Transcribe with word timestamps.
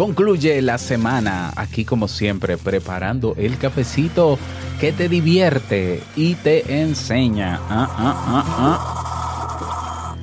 Concluye 0.00 0.62
la 0.62 0.78
semana 0.78 1.52
aquí 1.56 1.84
como 1.84 2.08
siempre 2.08 2.56
preparando 2.56 3.34
el 3.36 3.58
cafecito 3.58 4.38
que 4.80 4.92
te 4.92 5.10
divierte 5.10 6.02
y 6.16 6.36
te 6.36 6.80
enseña. 6.80 7.60
Ah, 7.68 7.86
ah, 7.98 8.44
ah, 8.56 10.16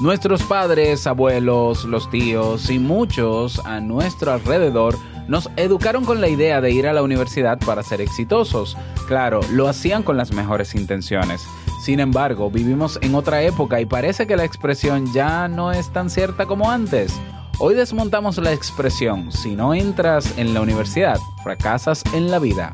Nuestros 0.00 0.42
padres, 0.42 1.06
abuelos, 1.06 1.84
los 1.84 2.10
tíos 2.10 2.68
y 2.68 2.80
muchos 2.80 3.64
a 3.64 3.78
nuestro 3.78 4.32
alrededor 4.32 4.98
nos 5.28 5.50
educaron 5.54 6.04
con 6.04 6.20
la 6.20 6.26
idea 6.26 6.60
de 6.60 6.72
ir 6.72 6.88
a 6.88 6.92
la 6.92 7.04
universidad 7.04 7.60
para 7.60 7.84
ser 7.84 8.00
exitosos. 8.00 8.76
Claro, 9.06 9.38
lo 9.52 9.68
hacían 9.68 10.02
con 10.02 10.16
las 10.16 10.32
mejores 10.32 10.74
intenciones. 10.74 11.46
Sin 11.78 12.00
embargo, 12.00 12.50
vivimos 12.50 12.98
en 13.02 13.14
otra 13.14 13.42
época 13.42 13.80
y 13.80 13.86
parece 13.86 14.26
que 14.26 14.36
la 14.36 14.44
expresión 14.44 15.12
ya 15.12 15.48
no 15.48 15.70
es 15.72 15.92
tan 15.92 16.10
cierta 16.10 16.46
como 16.46 16.70
antes. 16.70 17.12
Hoy 17.60 17.74
desmontamos 17.74 18.38
la 18.38 18.52
expresión, 18.52 19.32
si 19.32 19.54
no 19.54 19.74
entras 19.74 20.36
en 20.38 20.54
la 20.54 20.60
universidad, 20.60 21.18
fracasas 21.42 22.02
en 22.12 22.30
la 22.30 22.38
vida. 22.38 22.72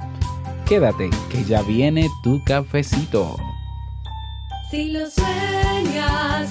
Quédate, 0.66 1.10
que 1.30 1.44
ya 1.44 1.62
viene 1.62 2.08
tu 2.22 2.42
cafecito. 2.44 3.36
Si 4.70 4.90
lo 4.90 5.08
sueñas, 5.10 6.50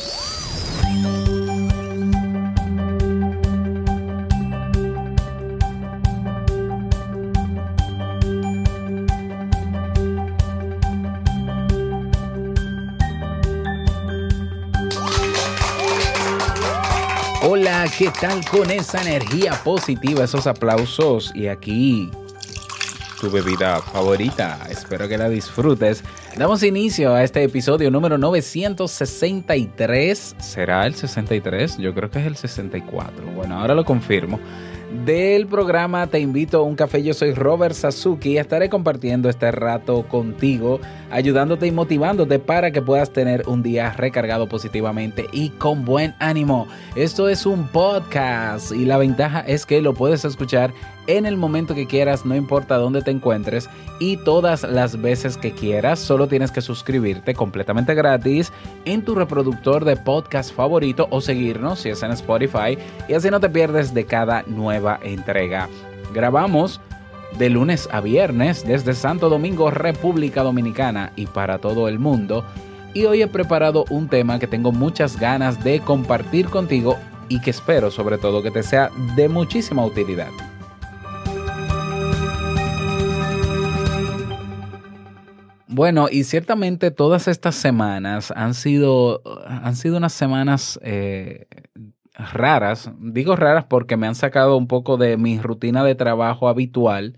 ¿Qué 17.97 18.11
tal 18.19 18.43
con 18.49 18.69
esa 18.69 19.01
energía 19.01 19.53
positiva, 19.63 20.23
esos 20.23 20.47
aplausos? 20.47 21.31
Y 21.35 21.47
aquí 21.47 22.09
tu 23.21 23.29
bebida 23.29 23.79
favorita. 23.81 24.59
Espero 24.69 25.07
que 25.07 25.17
la 25.17 25.29
disfrutes. 25.29 26.03
Damos 26.35 26.63
inicio 26.63 27.13
a 27.13 27.23
este 27.23 27.41
episodio 27.43 27.89
número 27.91 28.17
963. 28.17 30.35
¿Será 30.39 30.87
el 30.87 30.95
63? 30.95 31.77
Yo 31.77 31.93
creo 31.93 32.09
que 32.09 32.19
es 32.19 32.25
el 32.25 32.35
64. 32.35 33.23
Bueno, 33.35 33.59
ahora 33.59 33.75
lo 33.75 33.85
confirmo. 33.85 34.39
Del 35.05 35.45
programa 35.45 36.07
Te 36.07 36.19
invito 36.19 36.57
a 36.57 36.63
un 36.63 36.75
café. 36.75 37.03
Yo 37.03 37.13
soy 37.13 37.33
Robert 37.33 37.75
Sasuki 37.75 38.31
y 38.31 38.39
estaré 38.39 38.69
compartiendo 38.69 39.29
este 39.29 39.51
rato 39.51 40.07
contigo, 40.07 40.81
ayudándote 41.11 41.67
y 41.67 41.71
motivándote 41.71 42.39
para 42.39 42.71
que 42.71 42.81
puedas 42.81 43.11
tener 43.11 43.43
un 43.47 43.63
día 43.63 43.91
recargado 43.93 44.47
positivamente 44.47 45.27
y 45.31 45.49
con 45.49 45.85
buen 45.85 46.15
ánimo. 46.19 46.67
Esto 46.95 47.29
es 47.29 47.45
un 47.45 47.67
podcast 47.67 48.71
y 48.71 48.85
la 48.85 48.97
ventaja 48.97 49.41
es 49.41 49.65
que 49.65 49.81
lo 49.81 49.93
puedes 49.93 50.25
escuchar 50.25 50.73
en 51.07 51.25
el 51.25 51.35
momento 51.35 51.75
que 51.75 51.87
quieras, 51.87 52.25
no 52.25 52.35
importa 52.35 52.77
dónde 52.77 53.01
te 53.01 53.11
encuentres 53.11 53.69
y 53.99 54.17
todas 54.17 54.63
las 54.63 55.01
veces 55.01 55.37
que 55.37 55.51
quieras. 55.51 55.99
Solo 55.99 56.27
tienes 56.27 56.51
que 56.51 56.61
suscribirte 56.61 57.33
completamente 57.33 57.93
gratis 57.95 58.51
en 58.85 59.03
tu 59.03 59.15
reproductor 59.15 59.83
de 59.83 59.97
podcast 59.97 60.53
favorito 60.53 61.07
o 61.11 61.21
seguirnos 61.21 61.79
si 61.79 61.89
es 61.89 62.03
en 62.03 62.11
Spotify 62.11 62.77
y 63.07 63.13
así 63.13 63.29
no 63.29 63.39
te 63.39 63.49
pierdes 63.49 63.93
de 63.93 64.05
cada 64.05 64.43
nueva 64.47 64.99
entrega. 65.03 65.67
Grabamos 66.13 66.79
de 67.37 67.49
lunes 67.49 67.87
a 67.91 68.01
viernes 68.01 68.65
desde 68.65 68.93
Santo 68.93 69.29
Domingo, 69.29 69.71
República 69.71 70.43
Dominicana 70.43 71.11
y 71.15 71.27
para 71.27 71.59
todo 71.59 71.87
el 71.87 71.99
mundo. 71.99 72.45
Y 72.93 73.05
hoy 73.05 73.21
he 73.21 73.27
preparado 73.27 73.85
un 73.89 74.09
tema 74.09 74.39
que 74.39 74.47
tengo 74.47 74.71
muchas 74.71 75.19
ganas 75.19 75.63
de 75.63 75.79
compartir 75.79 76.47
contigo 76.47 76.97
y 77.29 77.39
que 77.41 77.51
espero 77.51 77.91
sobre 77.91 78.17
todo 78.17 78.43
que 78.43 78.51
te 78.51 78.63
sea 78.63 78.89
de 79.15 79.29
muchísima 79.29 79.85
utilidad. 79.85 80.29
Bueno, 85.73 86.09
y 86.11 86.25
ciertamente 86.25 86.91
todas 86.91 87.29
estas 87.29 87.55
semanas 87.55 88.33
han 88.35 88.53
sido, 88.53 89.21
han 89.47 89.77
sido 89.77 89.95
unas 89.95 90.11
semanas 90.11 90.77
eh, 90.83 91.47
raras. 92.33 92.91
Digo 92.99 93.35
raras 93.35 93.65
porque 93.65 93.97
me 93.97 94.07
han 94.07 94.15
sacado 94.15 94.57
un 94.57 94.67
poco 94.67 94.97
de 94.97 95.17
mi 95.17 95.39
rutina 95.39 95.83
de 95.83 95.95
trabajo 95.95 96.47
habitual. 96.47 97.17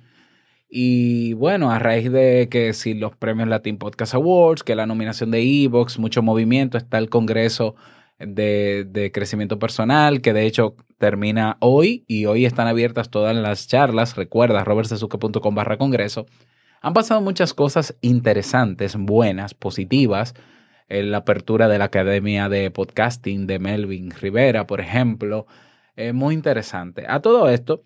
Y 0.70 1.34
bueno, 1.34 1.72
a 1.72 1.80
raíz 1.80 2.12
de 2.12 2.48
que 2.50 2.74
si 2.74 2.94
los 2.96 3.16
premios 3.16 3.48
Latin 3.48 3.78
Podcast 3.78 4.16
Awards, 4.16 4.64
que 4.64 4.76
la 4.76 4.88
nominación 4.88 5.30
de 5.32 5.42
Evox, 5.42 6.00
mucho 6.00 6.24
movimiento, 6.24 6.78
está 6.78 6.98
el 6.98 7.10
Congreso 7.10 7.76
de, 8.20 8.86
de 8.90 9.12
Crecimiento 9.12 9.60
Personal, 9.60 10.22
que 10.22 10.34
de 10.34 10.46
hecho 10.48 10.76
termina 10.98 11.58
hoy 11.60 12.06
y 12.08 12.26
hoy 12.26 12.46
están 12.46 12.68
abiertas 12.68 13.10
todas 13.10 13.36
las 13.36 13.68
charlas. 13.68 14.16
Recuerda, 14.16 14.64
robertsesuke.com 14.64 15.54
barra 15.54 15.78
congreso. 15.78 16.26
Han 16.82 16.94
pasado 16.94 17.22
muchas 17.22 17.54
cosas 17.54 17.96
interesantes, 18.02 18.96
buenas, 18.98 19.54
positivas. 19.54 20.34
En 20.90 21.12
la 21.12 21.20
apertura 21.20 21.68
de 21.68 21.78
la 21.78 21.86
Academia 21.86 22.50
de 22.50 22.72
Podcasting 22.72 23.48
de 23.48 23.60
Melvin 23.60 24.12
Rivera, 24.12 24.68
por 24.68 24.82
ejemplo. 24.82 25.48
Eh, 25.96 26.14
muy 26.14 26.34
interesante. 26.36 27.06
A 27.08 27.22
todo 27.22 27.50
esto, 27.50 27.84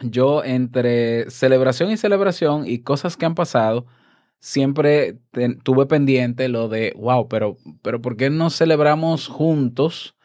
yo 0.00 0.44
entre 0.44 1.30
celebración 1.30 1.90
y 1.90 1.96
celebración 1.96 2.66
y 2.66 2.80
cosas 2.80 3.16
que 3.16 3.26
han 3.26 3.34
pasado, 3.34 3.86
siempre 4.40 5.18
tuve 5.64 5.86
pendiente 5.86 6.48
lo 6.48 6.68
de, 6.68 6.94
wow, 6.96 7.28
pero, 7.28 7.56
pero 7.82 8.00
¿por 8.00 8.16
qué 8.16 8.30
no 8.30 8.50
celebramos 8.50 9.28
juntos 9.28 10.16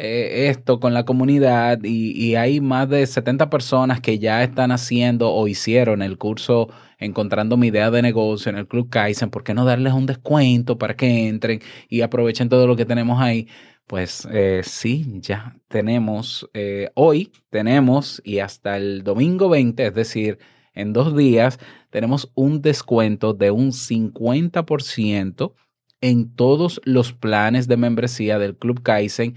eh, 0.00 0.48
esto 0.48 0.80
con 0.80 0.94
la 0.94 1.04
comunidad? 1.04 1.78
Y, 1.84 2.34
hay 2.34 2.60
más 2.60 2.88
de 2.88 3.06
70 3.06 3.50
personas 3.50 4.00
que 4.00 4.18
ya 4.18 4.42
están 4.42 4.72
haciendo 4.72 5.32
o 5.32 5.48
hicieron 5.48 6.02
el 6.02 6.18
curso 6.18 6.68
Encontrando 7.02 7.56
mi 7.56 7.68
idea 7.68 7.90
de 7.90 8.02
negocio 8.02 8.50
en 8.50 8.58
el 8.58 8.68
Club 8.68 8.90
Kaizen. 8.90 9.30
¿Por 9.30 9.42
qué 9.42 9.54
no 9.54 9.64
darles 9.64 9.94
un 9.94 10.04
descuento 10.04 10.76
para 10.76 10.94
que 10.94 11.28
entren 11.28 11.60
y 11.88 12.02
aprovechen 12.02 12.50
todo 12.50 12.66
lo 12.66 12.76
que 12.76 12.84
tenemos 12.84 13.22
ahí? 13.22 13.48
Pues 13.86 14.28
eh, 14.30 14.60
sí, 14.64 15.06
ya 15.20 15.56
tenemos, 15.66 16.48
eh, 16.52 16.90
hoy 16.94 17.32
tenemos 17.48 18.20
y 18.22 18.40
hasta 18.40 18.76
el 18.76 19.02
domingo 19.02 19.48
20, 19.48 19.86
es 19.86 19.94
decir, 19.94 20.38
en 20.74 20.92
dos 20.92 21.16
días, 21.16 21.58
tenemos 21.90 22.30
un 22.34 22.62
descuento 22.62 23.34
de 23.34 23.50
un 23.50 23.72
50% 23.72 25.54
en 26.00 26.34
todos 26.34 26.80
los 26.84 27.12
planes 27.12 27.66
de 27.66 27.76
membresía 27.76 28.38
del 28.38 28.56
Club 28.56 28.82
Kaizen 28.82 29.34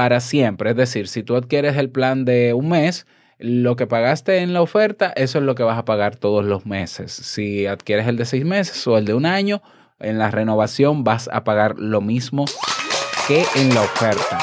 para 0.00 0.20
siempre. 0.20 0.70
Es 0.70 0.76
decir, 0.76 1.08
si 1.08 1.22
tú 1.22 1.36
adquieres 1.36 1.76
el 1.76 1.90
plan 1.90 2.24
de 2.24 2.54
un 2.54 2.70
mes, 2.70 3.06
lo 3.38 3.76
que 3.76 3.86
pagaste 3.86 4.38
en 4.38 4.54
la 4.54 4.62
oferta, 4.62 5.12
eso 5.14 5.40
es 5.40 5.44
lo 5.44 5.54
que 5.54 5.62
vas 5.62 5.76
a 5.76 5.84
pagar 5.84 6.16
todos 6.16 6.42
los 6.42 6.64
meses. 6.64 7.12
Si 7.12 7.66
adquieres 7.66 8.08
el 8.08 8.16
de 8.16 8.24
seis 8.24 8.46
meses 8.46 8.86
o 8.86 8.96
el 8.96 9.04
de 9.04 9.12
un 9.12 9.26
año, 9.26 9.60
en 9.98 10.16
la 10.16 10.30
renovación 10.30 11.04
vas 11.04 11.28
a 11.30 11.44
pagar 11.44 11.78
lo 11.78 12.00
mismo 12.00 12.46
que 13.28 13.44
en 13.56 13.74
la 13.74 13.82
oferta. 13.82 14.38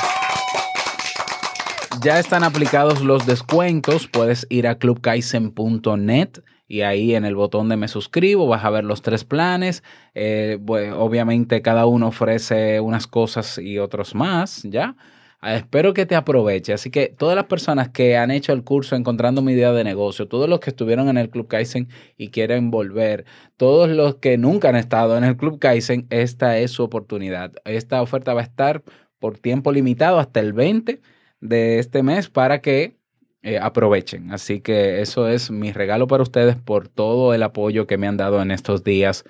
Ya 2.04 2.20
están 2.20 2.44
aplicados 2.44 3.02
los 3.02 3.26
descuentos. 3.26 4.08
Puedes 4.08 4.46
ir 4.52 4.68
a 4.68 4.78
clubkaizen.net 4.78 6.44
y 6.68 6.82
ahí 6.82 7.16
en 7.16 7.26
el 7.26 7.36
botón 7.36 7.68
de 7.68 7.78
me 7.78 7.88
suscribo 7.88 8.46
vas 8.46 8.64
a 8.64 8.70
ver 8.70 8.84
los 8.84 9.02
tres 9.02 9.24
planes. 9.24 9.82
Eh, 10.14 10.60
obviamente 10.64 11.64
cada 11.64 11.88
uno 11.88 12.10
ofrece 12.10 12.80
unas 12.80 13.08
cosas 13.08 13.58
y 13.58 13.80
otros 13.80 14.14
más, 14.14 14.62
¿ya? 14.62 14.96
Ah, 15.40 15.56
Espero 15.56 15.94
que 15.94 16.06
te 16.06 16.16
aproveche. 16.16 16.74
Así 16.74 16.90
que 16.90 17.14
todas 17.16 17.36
las 17.36 17.46
personas 17.46 17.90
que 17.90 18.18
han 18.18 18.32
hecho 18.32 18.54
el 18.54 18.64
curso 18.64 18.96
Encontrando 18.96 19.42
mi 19.42 19.54
idea 19.54 19.72
de 19.72 19.84
negocio, 19.84 20.28
todos 20.28 20.50
los 20.50 20.60
que 20.60 20.72
estuvieron 20.72 21.10
en 21.10 21.18
el 21.18 21.30
Club 21.30 21.48
Kaizen 21.48 21.90
y 22.18 22.30
quieren 22.30 22.72
volver, 22.72 23.26
todos 23.56 23.90
los 23.90 24.16
que 24.16 24.38
nunca 24.38 24.70
han 24.70 24.76
estado 24.76 25.18
en 25.18 25.24
el 25.24 25.38
Club 25.38 25.60
Kaizen, 25.60 26.08
esta 26.10 26.58
es 26.58 26.72
su 26.72 26.84
oportunidad. 26.84 27.54
Esta 27.66 28.02
oferta 28.02 28.34
va 28.34 28.42
a 28.42 28.44
estar 28.44 28.84
por 29.20 29.38
tiempo 29.38 29.72
limitado 29.72 30.20
hasta 30.20 30.40
el 30.40 30.54
20 30.54 31.02
de 31.40 31.80
este 31.80 32.02
mes 32.04 32.30
para 32.30 32.62
que 32.62 32.98
eh, 33.44 33.60
aprovechen. 33.60 34.32
Así 34.32 34.62
que 34.62 35.02
eso 35.02 35.28
es 35.28 35.52
mi 35.52 35.72
regalo 35.72 36.08
para 36.08 36.24
ustedes 36.24 36.56
por 36.58 36.88
todo 36.90 37.34
el 37.34 37.44
apoyo 37.44 37.86
que 37.88 37.98
me 37.98 38.08
han 38.08 38.18
dado 38.18 38.42
en 38.42 38.52
estos 38.52 38.84
días 38.84 39.24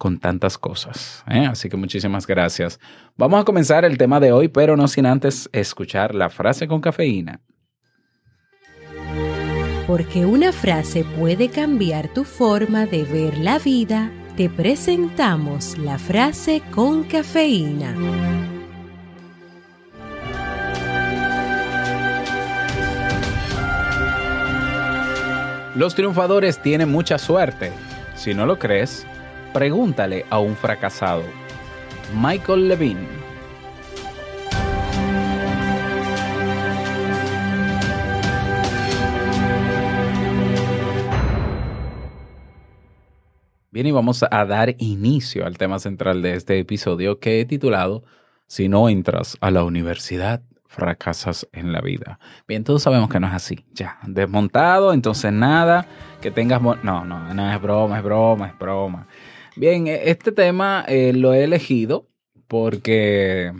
con 0.00 0.18
tantas 0.18 0.56
cosas. 0.56 1.22
¿eh? 1.28 1.46
Así 1.46 1.68
que 1.68 1.76
muchísimas 1.76 2.26
gracias. 2.26 2.80
Vamos 3.18 3.38
a 3.38 3.44
comenzar 3.44 3.84
el 3.84 3.98
tema 3.98 4.18
de 4.18 4.32
hoy, 4.32 4.48
pero 4.48 4.74
no 4.74 4.88
sin 4.88 5.04
antes 5.04 5.50
escuchar 5.52 6.14
la 6.14 6.30
frase 6.30 6.66
con 6.66 6.80
cafeína. 6.80 7.42
Porque 9.86 10.24
una 10.24 10.52
frase 10.52 11.04
puede 11.18 11.50
cambiar 11.50 12.08
tu 12.14 12.24
forma 12.24 12.86
de 12.86 13.04
ver 13.04 13.36
la 13.36 13.58
vida, 13.58 14.10
te 14.38 14.48
presentamos 14.48 15.76
la 15.76 15.98
frase 15.98 16.62
con 16.70 17.04
cafeína. 17.04 17.94
Los 25.76 25.94
triunfadores 25.94 26.62
tienen 26.62 26.90
mucha 26.90 27.18
suerte. 27.18 27.70
Si 28.16 28.32
no 28.32 28.46
lo 28.46 28.58
crees, 28.58 29.06
pregúntale 29.52 30.24
a 30.30 30.38
un 30.38 30.56
fracasado. 30.56 31.24
Michael 32.14 32.68
Levine. 32.68 33.20
Bien, 43.72 43.86
y 43.86 43.92
vamos 43.92 44.24
a 44.28 44.44
dar 44.46 44.74
inicio 44.78 45.46
al 45.46 45.56
tema 45.56 45.78
central 45.78 46.22
de 46.22 46.34
este 46.34 46.58
episodio 46.58 47.20
que 47.20 47.40
he 47.40 47.44
titulado 47.44 48.02
Si 48.48 48.68
no 48.68 48.88
entras 48.88 49.36
a 49.40 49.52
la 49.52 49.62
universidad, 49.62 50.42
fracasas 50.70 51.48
en 51.52 51.72
la 51.72 51.80
vida. 51.80 52.20
Bien, 52.46 52.62
todos 52.62 52.82
sabemos 52.82 53.08
que 53.10 53.18
no 53.18 53.26
es 53.26 53.32
así. 53.32 53.64
Ya, 53.72 53.98
desmontado, 54.06 54.92
entonces 54.92 55.32
nada, 55.32 55.86
que 56.20 56.30
tengas... 56.30 56.62
No, 56.62 57.04
no, 57.04 57.04
no, 57.04 57.52
es 57.52 57.60
broma, 57.60 57.98
es 57.98 58.04
broma, 58.04 58.46
es 58.46 58.58
broma. 58.58 59.06
Bien, 59.56 59.86
e- 59.86 60.10
este 60.10 60.32
tema 60.32 60.84
eh, 60.88 61.12
lo 61.14 61.34
he 61.34 61.44
elegido 61.44 62.08
porque, 62.48 63.52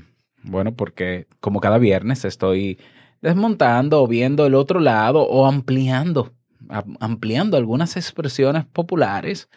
bueno, 0.42 0.74
porque 0.74 1.26
como 1.40 1.60
cada 1.60 1.78
viernes 1.78 2.24
estoy 2.24 2.78
desmontando 3.22 4.02
o 4.02 4.06
viendo 4.06 4.46
el 4.46 4.54
otro 4.54 4.80
lado 4.80 5.22
o 5.22 5.46
ampliando, 5.46 6.32
am- 6.68 6.96
ampliando 7.00 7.56
algunas 7.56 7.96
expresiones 7.96 8.64
populares 8.66 9.48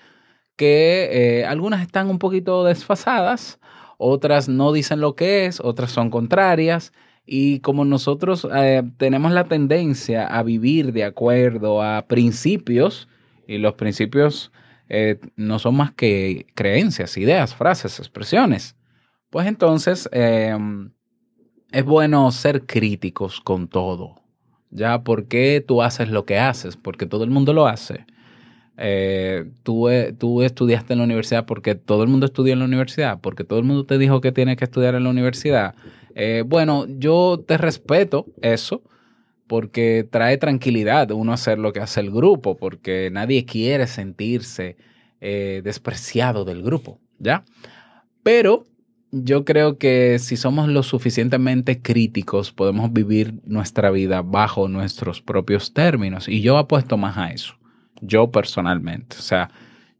que 0.58 1.42
eh, 1.42 1.46
algunas 1.46 1.82
están 1.82 2.10
un 2.10 2.20
poquito 2.20 2.64
desfasadas, 2.66 3.60
otras 3.98 4.50
no 4.50 4.72
dicen 4.74 5.02
lo 5.02 5.16
que 5.16 5.46
es, 5.48 5.60
otras 5.62 5.92
son 5.92 6.10
contrarias. 6.12 6.94
Y 7.26 7.60
como 7.62 7.86
nosotros 7.86 8.48
eh, 8.54 8.84
tenemos 8.98 9.32
la 9.32 9.46
tendencia 9.46 10.28
a 10.28 10.44
vivir 10.44 10.94
de 10.94 11.06
acuerdo 11.06 11.82
a 11.82 12.06
principios, 12.08 13.08
y 13.48 13.58
los 13.60 13.74
principios 13.76 14.52
eh, 14.96 15.20
no 15.36 15.58
son 15.58 15.76
más 15.76 15.92
que 15.92 16.46
creencias, 16.54 17.18
ideas, 17.18 17.56
frases, 17.56 17.98
expresiones, 17.98 18.76
pues 19.32 19.48
entonces 19.48 20.08
eh, 20.12 20.56
es 21.72 21.84
bueno 21.84 22.32
ser 22.32 22.68
críticos 22.68 23.42
con 23.42 23.68
todo. 23.68 24.22
Ya, 24.70 25.04
¿por 25.04 25.28
qué 25.28 25.66
tú 25.68 25.82
haces 25.82 26.10
lo 26.10 26.26
que 26.26 26.38
haces? 26.38 26.78
Porque 26.78 27.08
todo 27.08 27.24
el 27.24 27.32
mundo 27.32 27.54
lo 27.54 27.66
hace. 27.66 28.06
Eh, 28.78 29.50
tú, 29.64 29.90
eh, 29.90 30.14
tú 30.14 30.44
estudiaste 30.44 30.94
en 30.94 31.00
la 31.00 31.06
universidad 31.06 31.48
porque 31.48 31.74
todo 31.74 32.04
el 32.04 32.10
mundo 32.10 32.28
estudió 32.28 32.54
en 32.54 32.60
la 32.60 32.66
universidad, 32.66 33.20
porque 33.20 33.44
todo 33.44 33.58
el 33.58 33.66
mundo 33.66 33.88
te 33.88 33.98
dijo 33.98 34.22
que 34.22 34.32
tienes 34.32 34.58
que 34.58 34.66
estudiar 34.66 34.94
en 34.94 35.06
la 35.06 35.10
universidad. 35.10 35.74
Bueno, 36.46 36.86
yo 36.88 37.44
te 37.48 37.58
respeto 37.58 38.28
eso 38.44 38.84
porque 39.54 40.04
trae 40.10 40.40
tranquilidad 40.40 41.12
uno 41.12 41.32
hacer 41.32 41.60
lo 41.60 41.74
que 41.74 41.80
hace 41.80 42.00
el 42.00 42.10
grupo, 42.10 42.58
porque 42.58 43.12
nadie 43.12 43.46
quiere 43.46 43.86
sentirse 43.86 44.78
eh, 45.22 45.62
despreciado 45.64 46.44
del 46.44 46.64
grupo, 46.64 47.00
¿ya? 47.20 47.44
Pero 48.24 48.66
yo 49.12 49.46
creo 49.46 49.78
que 49.78 50.18
si 50.18 50.38
somos 50.38 50.70
lo 50.70 50.82
suficientemente 50.82 51.84
críticos, 51.84 52.52
podemos 52.52 52.92
vivir 52.94 53.42
nuestra 53.46 53.92
vida 53.92 54.24
bajo 54.24 54.68
nuestros 54.70 55.22
propios 55.22 55.72
términos. 55.72 56.28
Y 56.28 56.42
yo 56.42 56.58
apuesto 56.58 56.98
más 56.98 57.16
a 57.16 57.30
eso, 57.30 57.54
yo 58.02 58.32
personalmente. 58.32 59.18
O 59.20 59.22
sea, 59.22 59.52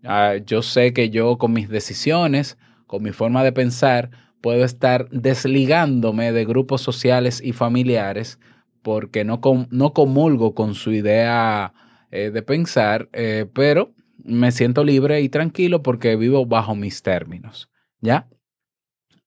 ah, 0.04 0.34
yo 0.44 0.64
sé 0.64 0.94
que 0.94 1.12
yo 1.12 1.38
con 1.38 1.54
mis 1.54 1.70
decisiones, 1.70 2.58
con 2.88 3.04
mi 3.04 3.12
forma 3.12 3.44
de 3.44 3.52
pensar, 3.52 4.10
puedo 4.42 4.66
estar 4.66 5.08
desligándome 5.12 6.32
de 6.32 6.44
grupos 6.44 6.82
sociales 6.82 7.40
y 7.40 7.54
familiares 7.54 8.40
porque 8.84 9.24
no, 9.24 9.42
no 9.72 9.94
comulgo 9.94 10.54
con 10.54 10.76
su 10.76 10.92
idea 10.92 11.74
eh, 12.12 12.30
de 12.30 12.42
pensar, 12.44 13.10
eh, 13.14 13.48
pero 13.52 13.96
me 14.18 14.52
siento 14.52 14.84
libre 14.84 15.22
y 15.22 15.30
tranquilo 15.30 15.82
porque 15.82 16.16
vivo 16.16 16.46
bajo 16.46 16.76
mis 16.76 17.02
términos, 17.02 17.72
¿ya? 18.02 18.30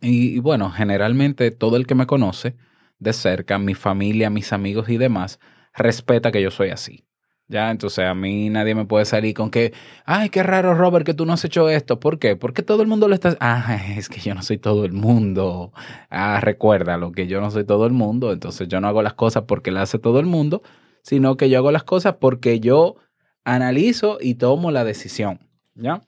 Y 0.00 0.38
bueno, 0.40 0.70
generalmente 0.70 1.50
todo 1.50 1.76
el 1.76 1.86
que 1.86 1.94
me 1.94 2.06
conoce 2.06 2.56
de 2.98 3.12
cerca, 3.12 3.58
mi 3.58 3.74
familia, 3.74 4.30
mis 4.30 4.52
amigos 4.52 4.88
y 4.88 4.98
demás, 4.98 5.40
respeta 5.74 6.30
que 6.30 6.42
yo 6.42 6.50
soy 6.50 6.70
así. 6.70 7.05
Ya, 7.48 7.70
entonces 7.70 8.04
a 8.04 8.14
mí 8.14 8.50
nadie 8.50 8.74
me 8.74 8.86
puede 8.86 9.04
salir 9.04 9.32
con 9.32 9.50
que, 9.50 9.72
ay, 10.04 10.30
qué 10.30 10.42
raro, 10.42 10.74
Robert, 10.74 11.06
que 11.06 11.14
tú 11.14 11.26
no 11.26 11.32
has 11.32 11.44
hecho 11.44 11.68
esto. 11.70 12.00
¿Por 12.00 12.18
qué? 12.18 12.34
Porque 12.34 12.62
todo 12.62 12.82
el 12.82 12.88
mundo 12.88 13.06
lo 13.06 13.14
está. 13.14 13.36
Ah, 13.38 13.78
es 13.96 14.08
que 14.08 14.20
yo 14.20 14.34
no 14.34 14.42
soy 14.42 14.58
todo 14.58 14.84
el 14.84 14.92
mundo. 14.92 15.72
Ah, 16.10 16.40
recuérdalo, 16.40 17.12
que 17.12 17.28
yo 17.28 17.40
no 17.40 17.52
soy 17.52 17.64
todo 17.64 17.86
el 17.86 17.92
mundo. 17.92 18.32
Entonces 18.32 18.66
yo 18.66 18.80
no 18.80 18.88
hago 18.88 19.00
las 19.02 19.14
cosas 19.14 19.44
porque 19.46 19.70
las 19.70 19.84
hace 19.84 20.00
todo 20.00 20.18
el 20.18 20.26
mundo, 20.26 20.62
sino 21.02 21.36
que 21.36 21.48
yo 21.48 21.58
hago 21.58 21.70
las 21.70 21.84
cosas 21.84 22.16
porque 22.20 22.58
yo 22.58 22.96
analizo 23.44 24.18
y 24.20 24.34
tomo 24.34 24.72
la 24.72 24.82
decisión. 24.82 25.38
¿Ya? 25.76 26.02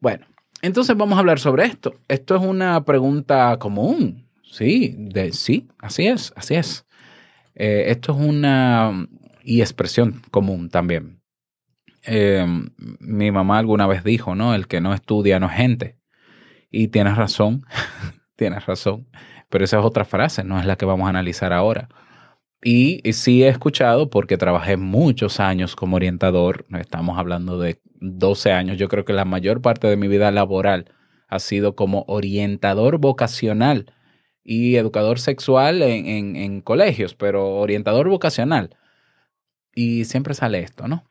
Bueno, 0.00 0.26
entonces 0.60 0.94
vamos 0.96 1.16
a 1.16 1.20
hablar 1.20 1.38
sobre 1.38 1.64
esto. 1.64 1.94
Esto 2.08 2.36
es 2.36 2.42
una 2.42 2.84
pregunta 2.84 3.58
común. 3.58 4.28
Sí, 4.42 4.94
de, 4.98 5.32
sí, 5.32 5.68
así 5.78 6.06
es, 6.08 6.32
así 6.36 6.56
es. 6.56 6.84
Eh, 7.54 7.86
esto 7.88 8.12
es 8.12 8.18
una 8.18 9.08
y 9.48 9.62
expresión 9.62 10.20
común 10.30 10.68
también. 10.68 11.22
Eh, 12.06 12.46
mi 13.00 13.30
mamá 13.30 13.58
alguna 13.58 13.86
vez 13.86 14.04
dijo, 14.04 14.34
¿no? 14.34 14.54
El 14.54 14.68
que 14.68 14.82
no 14.82 14.92
estudia 14.92 15.40
no 15.40 15.46
es 15.46 15.56
gente. 15.56 15.96
Y 16.70 16.88
tienes 16.88 17.16
razón, 17.16 17.64
tienes 18.36 18.66
razón. 18.66 19.08
Pero 19.48 19.64
esa 19.64 19.78
es 19.78 19.84
otra 19.86 20.04
frase, 20.04 20.44
no 20.44 20.60
es 20.60 20.66
la 20.66 20.76
que 20.76 20.84
vamos 20.84 21.06
a 21.06 21.10
analizar 21.10 21.54
ahora. 21.54 21.88
Y, 22.62 23.00
sí 23.12 23.42
he 23.42 23.48
escuchado, 23.48 24.10
porque 24.10 24.36
trabajé 24.36 24.76
muchos 24.76 25.40
años 25.40 25.76
como 25.76 25.96
orientador, 25.96 26.66
estamos 26.78 27.16
hablando 27.16 27.58
de 27.58 27.80
12 28.00 28.52
años, 28.52 28.76
yo 28.76 28.88
creo 28.88 29.06
que 29.06 29.14
la 29.14 29.24
mayor 29.24 29.62
parte 29.62 29.86
de 29.86 29.96
mi 29.96 30.08
vida 30.08 30.30
laboral 30.30 30.92
ha 31.28 31.38
sido 31.38 31.74
como 31.74 32.04
orientador 32.06 32.98
vocacional 32.98 33.94
y 34.44 34.76
educador 34.76 35.20
sexual 35.20 35.80
en- 35.82 36.36
en 36.36 36.60
colegios, 36.60 37.14
pero 37.14 37.56
orientador 37.56 38.08
vocacional. 38.08 38.76
Y 39.80 40.06
siempre 40.06 40.34
sale 40.34 40.58
esto, 40.58 40.88
¿no? 40.88 41.04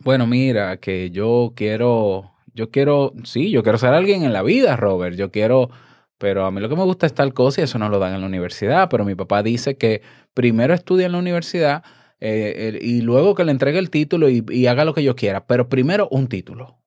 Bueno, 0.00 0.26
mira, 0.26 0.78
que 0.78 1.12
yo 1.12 1.52
quiero, 1.54 2.32
yo 2.52 2.72
quiero, 2.72 3.12
sí, 3.22 3.52
yo 3.52 3.62
quiero 3.62 3.78
ser 3.78 3.94
alguien 3.94 4.24
en 4.24 4.32
la 4.32 4.42
vida, 4.42 4.74
Robert, 4.74 5.14
yo 5.16 5.30
quiero, 5.30 5.70
pero 6.18 6.44
a 6.44 6.50
mí 6.50 6.60
lo 6.60 6.68
que 6.68 6.74
me 6.74 6.82
gusta 6.82 7.06
es 7.06 7.14
tal 7.14 7.32
cosa 7.34 7.60
y 7.60 7.64
eso 7.64 7.78
no 7.78 7.88
lo 7.88 8.00
dan 8.00 8.14
en 8.14 8.22
la 8.22 8.26
universidad, 8.26 8.88
pero 8.88 9.04
mi 9.04 9.14
papá 9.14 9.44
dice 9.44 9.76
que 9.76 10.02
primero 10.34 10.74
estudia 10.74 11.06
en 11.06 11.12
la 11.12 11.18
universidad 11.18 11.84
eh, 12.18 12.80
y 12.82 13.00
luego 13.02 13.36
que 13.36 13.44
le 13.44 13.52
entregue 13.52 13.78
el 13.78 13.90
título 13.90 14.28
y, 14.28 14.44
y 14.50 14.66
haga 14.66 14.84
lo 14.84 14.92
que 14.92 15.04
yo 15.04 15.14
quiera, 15.14 15.46
pero 15.46 15.68
primero 15.68 16.08
un 16.10 16.26
título, 16.26 16.80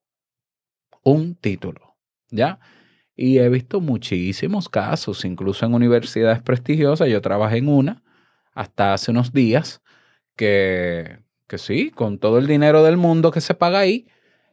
un 1.04 1.36
título, 1.36 1.96
¿ya? 2.32 2.60
Y 3.16 3.38
he 3.38 3.48
visto 3.48 3.80
muchísimos 3.80 4.68
casos, 4.68 5.24
incluso 5.24 5.66
en 5.66 5.74
universidades 5.74 6.42
prestigiosas, 6.42 7.08
yo 7.08 7.22
trabajé 7.22 7.60
en 7.60 7.70
una 7.70 8.04
hasta 8.54 8.94
hace 8.94 9.12
unos 9.12 9.32
días, 9.32 9.82
que, 10.36 11.20
que 11.48 11.58
sí, 11.58 11.92
con 11.92 12.18
todo 12.18 12.38
el 12.38 12.48
dinero 12.48 12.84
del 12.84 12.98
mundo 12.98 13.32
que 13.32 13.42
se 13.42 13.54
paga 13.54 13.80
ahí, 13.80 14.08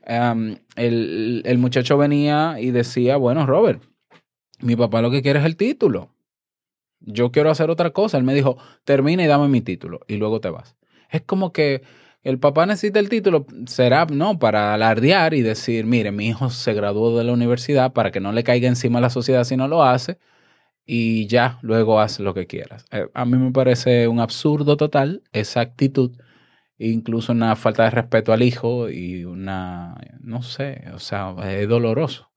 um, 0.09 0.57
el, 0.77 1.43
el 1.45 1.59
muchacho 1.59 1.97
venía 1.97 2.57
y 2.61 2.71
decía, 2.71 3.17
bueno, 3.17 3.47
Robert, 3.47 3.83
mi 4.61 4.77
papá 4.77 5.03
lo 5.03 5.11
que 5.11 5.23
quiere 5.23 5.39
es 5.39 5.45
el 5.45 5.57
título. 5.57 6.11
Yo 7.01 7.31
quiero 7.31 7.51
hacer 7.51 7.71
otra 7.71 7.91
cosa. 7.91 8.19
Él 8.19 8.25
me 8.25 8.35
dijo, 8.35 8.59
termina 8.85 9.23
y 9.23 9.27
dame 9.27 9.49
mi 9.49 9.61
título 9.61 10.01
y 10.09 10.17
luego 10.17 10.41
te 10.41 10.51
vas. 10.51 10.77
Es 11.11 11.23
como 11.23 11.53
que 11.53 11.83
el 12.23 12.39
papá 12.39 12.67
necesita 12.67 12.99
el 12.99 13.09
título, 13.09 13.47
será, 13.67 14.05
no, 14.07 14.39
para 14.39 14.75
alardear 14.75 15.33
y 15.35 15.43
decir, 15.43 15.87
mire, 15.87 16.11
mi 16.11 16.27
hijo 16.27 16.51
se 16.51 16.75
graduó 16.75 17.17
de 17.17 17.25
la 17.25 17.33
universidad 17.33 17.93
para 17.93 18.11
que 18.11 18.21
no 18.21 18.33
le 18.33 18.45
caiga 18.45 18.69
encima 18.69 19.01
la 19.01 19.11
sociedad 19.11 19.45
si 19.45 19.57
no 19.57 19.69
lo 19.69 19.85
hace 19.85 20.19
y 20.89 21.27
ya, 21.29 21.59
luego 21.63 22.01
haz 22.01 22.19
lo 22.19 22.35
que 22.35 22.47
quieras. 22.47 22.87
Eh, 22.91 23.07
a 23.15 23.25
mí 23.25 23.37
me 23.37 23.53
parece 23.53 24.09
un 24.09 24.21
absurdo 24.21 24.77
total 24.77 25.23
esa 25.33 25.61
actitud, 25.61 26.17
incluso 26.79 27.33
una 27.33 27.55
falta 27.55 27.85
de 27.85 27.91
respeto 27.91 28.33
al 28.33 28.43
hijo 28.43 28.89
y 28.89 29.25
una, 29.25 29.97
no 30.21 30.43
sé, 30.43 30.85
o 30.95 30.99
sea, 30.99 31.37
es 31.47 31.69
doloroso. 31.69 32.31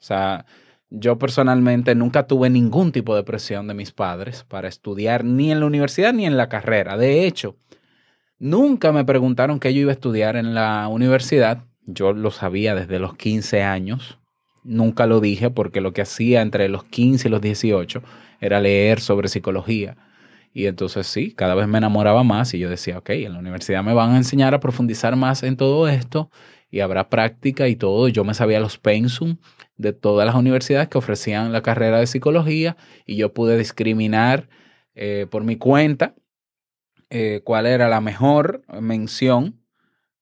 O 0.00 0.06
sea, 0.06 0.46
yo 0.90 1.18
personalmente 1.18 1.94
nunca 1.94 2.26
tuve 2.26 2.50
ningún 2.50 2.92
tipo 2.92 3.16
de 3.16 3.24
presión 3.24 3.66
de 3.66 3.74
mis 3.74 3.90
padres 3.90 4.44
para 4.44 4.68
estudiar 4.68 5.24
ni 5.24 5.50
en 5.50 5.60
la 5.60 5.66
universidad 5.66 6.12
ni 6.12 6.26
en 6.26 6.36
la 6.36 6.48
carrera. 6.48 6.96
De 6.98 7.26
hecho, 7.26 7.56
Nunca 8.38 8.92
me 8.92 9.04
preguntaron 9.04 9.60
qué 9.60 9.72
yo 9.72 9.80
iba 9.80 9.90
a 9.90 9.94
estudiar 9.94 10.36
en 10.36 10.54
la 10.54 10.88
universidad. 10.88 11.64
Yo 11.86 12.12
lo 12.12 12.30
sabía 12.30 12.74
desde 12.74 12.98
los 12.98 13.16
15 13.16 13.62
años. 13.62 14.18
Nunca 14.64 15.06
lo 15.06 15.20
dije 15.20 15.50
porque 15.50 15.80
lo 15.80 15.92
que 15.92 16.02
hacía 16.02 16.42
entre 16.42 16.68
los 16.68 16.84
15 16.84 17.28
y 17.28 17.30
los 17.30 17.40
18 17.40 18.02
era 18.40 18.60
leer 18.60 19.00
sobre 19.00 19.28
psicología. 19.28 19.96
Y 20.52 20.66
entonces 20.66 21.06
sí, 21.06 21.32
cada 21.32 21.54
vez 21.54 21.66
me 21.68 21.78
enamoraba 21.78 22.22
más 22.22 22.54
y 22.54 22.58
yo 22.58 22.70
decía, 22.70 22.98
ok, 22.98 23.10
en 23.10 23.32
la 23.34 23.40
universidad 23.40 23.82
me 23.82 23.92
van 23.92 24.12
a 24.12 24.16
enseñar 24.16 24.54
a 24.54 24.60
profundizar 24.60 25.16
más 25.16 25.42
en 25.42 25.56
todo 25.56 25.88
esto 25.88 26.30
y 26.70 26.80
habrá 26.80 27.08
práctica 27.10 27.68
y 27.68 27.76
todo. 27.76 28.08
Yo 28.08 28.24
me 28.24 28.34
sabía 28.34 28.60
los 28.60 28.78
pensum 28.78 29.36
de 29.76 29.92
todas 29.92 30.26
las 30.26 30.34
universidades 30.34 30.88
que 30.88 30.98
ofrecían 30.98 31.52
la 31.52 31.62
carrera 31.62 31.98
de 31.98 32.06
psicología 32.06 32.76
y 33.04 33.16
yo 33.16 33.32
pude 33.34 33.58
discriminar 33.58 34.48
eh, 34.94 35.26
por 35.28 35.44
mi 35.44 35.56
cuenta 35.56 36.14
eh, 37.10 37.42
cuál 37.44 37.66
era 37.66 37.88
la 37.88 38.00
mejor 38.00 38.62
mención, 38.80 39.60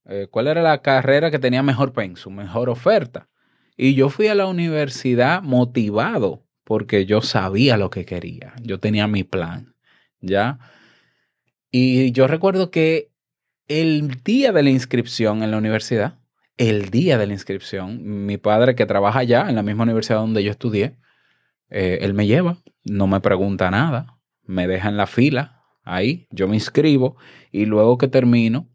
eh, 0.06 0.28
cuál 0.30 0.46
era 0.46 0.62
la 0.62 0.82
carrera 0.82 1.30
que 1.30 1.38
tenía 1.38 1.62
mejor 1.62 1.92
pensum, 1.92 2.34
mejor 2.34 2.70
oferta. 2.70 3.28
Y 3.76 3.94
yo 3.94 4.08
fui 4.08 4.28
a 4.28 4.34
la 4.34 4.46
universidad 4.46 5.42
motivado 5.42 6.46
porque 6.64 7.06
yo 7.06 7.22
sabía 7.22 7.76
lo 7.76 7.90
que 7.90 8.04
quería, 8.04 8.54
yo 8.62 8.78
tenía 8.78 9.06
mi 9.06 9.24
plan, 9.24 9.74
¿ya? 10.20 10.58
Y 11.70 12.12
yo 12.12 12.26
recuerdo 12.26 12.70
que 12.70 13.10
el 13.68 14.22
día 14.22 14.52
de 14.52 14.62
la 14.62 14.70
inscripción 14.70 15.42
en 15.42 15.50
la 15.50 15.58
universidad, 15.58 16.18
el 16.56 16.90
día 16.90 17.18
de 17.18 17.26
la 17.26 17.32
inscripción, 17.32 18.26
mi 18.26 18.36
padre 18.36 18.74
que 18.74 18.86
trabaja 18.86 19.20
allá 19.20 19.48
en 19.48 19.56
la 19.56 19.62
misma 19.62 19.84
universidad 19.84 20.18
donde 20.18 20.44
yo 20.44 20.50
estudié, 20.50 20.96
eh, 21.70 21.98
él 22.02 22.14
me 22.14 22.26
lleva, 22.26 22.58
no 22.84 23.06
me 23.06 23.20
pregunta 23.20 23.70
nada, 23.70 24.18
me 24.44 24.66
deja 24.66 24.88
en 24.88 24.96
la 24.96 25.06
fila, 25.06 25.62
ahí, 25.82 26.28
yo 26.30 26.48
me 26.48 26.56
inscribo 26.56 27.16
y 27.50 27.64
luego 27.64 27.98
que 27.98 28.08
termino, 28.08 28.68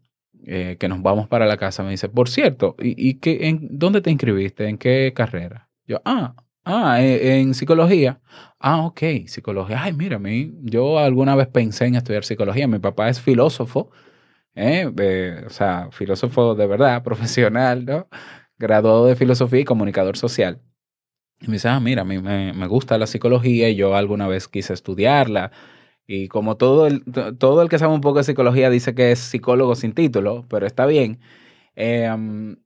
eh, 0.50 0.78
que 0.80 0.88
nos 0.88 1.02
vamos 1.02 1.28
para 1.28 1.44
la 1.44 1.58
casa, 1.58 1.82
me 1.82 1.90
dice, 1.90 2.08
por 2.08 2.30
cierto, 2.30 2.74
¿y, 2.80 3.10
y 3.10 3.18
en, 3.46 3.68
dónde 3.70 4.00
te 4.00 4.10
inscribiste? 4.10 4.66
¿En 4.66 4.78
qué 4.78 5.12
carrera? 5.14 5.68
Yo, 5.86 6.00
ah, 6.06 6.36
ah, 6.64 7.02
en, 7.02 7.48
en 7.48 7.54
psicología. 7.54 8.20
Ah, 8.58 8.86
ok, 8.86 9.00
psicología. 9.26 9.82
Ay, 9.82 9.92
mira, 9.92 10.16
a 10.16 10.18
mí, 10.18 10.54
yo 10.62 10.98
alguna 10.98 11.36
vez 11.36 11.48
pensé 11.48 11.84
en 11.84 11.96
estudiar 11.96 12.24
psicología. 12.24 12.66
Mi 12.66 12.78
papá 12.78 13.10
es 13.10 13.20
filósofo, 13.20 13.90
¿eh? 14.54 14.90
Eh, 14.98 15.44
o 15.46 15.50
sea, 15.50 15.90
filósofo 15.92 16.54
de 16.54 16.66
verdad, 16.66 17.02
profesional, 17.04 17.84
¿no? 17.84 18.08
Graduado 18.58 19.06
de 19.06 19.16
filosofía 19.16 19.60
y 19.60 19.64
comunicador 19.64 20.16
social. 20.16 20.62
Y 21.40 21.48
me 21.48 21.54
dice, 21.54 21.68
ah, 21.68 21.80
mira, 21.80 22.02
a 22.02 22.04
mí 22.06 22.18
me, 22.20 22.54
me 22.54 22.66
gusta 22.68 22.96
la 22.96 23.06
psicología 23.06 23.68
y 23.68 23.76
yo 23.76 23.94
alguna 23.94 24.28
vez 24.28 24.48
quise 24.48 24.72
estudiarla. 24.72 25.52
Y 26.08 26.28
como 26.28 26.56
todo 26.56 26.88
el, 26.88 27.04
to- 27.04 27.36
todo 27.36 27.62
el 27.62 27.68
que 27.68 27.78
sabe 27.78 27.94
un 27.94 28.00
poco 28.00 28.18
de 28.18 28.24
psicología 28.24 28.70
dice 28.70 28.94
que 28.96 29.12
es 29.12 29.20
psicólogo 29.20 29.76
sin 29.76 29.92
título, 29.92 30.46
pero 30.48 30.66
está 30.66 30.86
bien. 30.86 31.20
Um, 31.76 32.56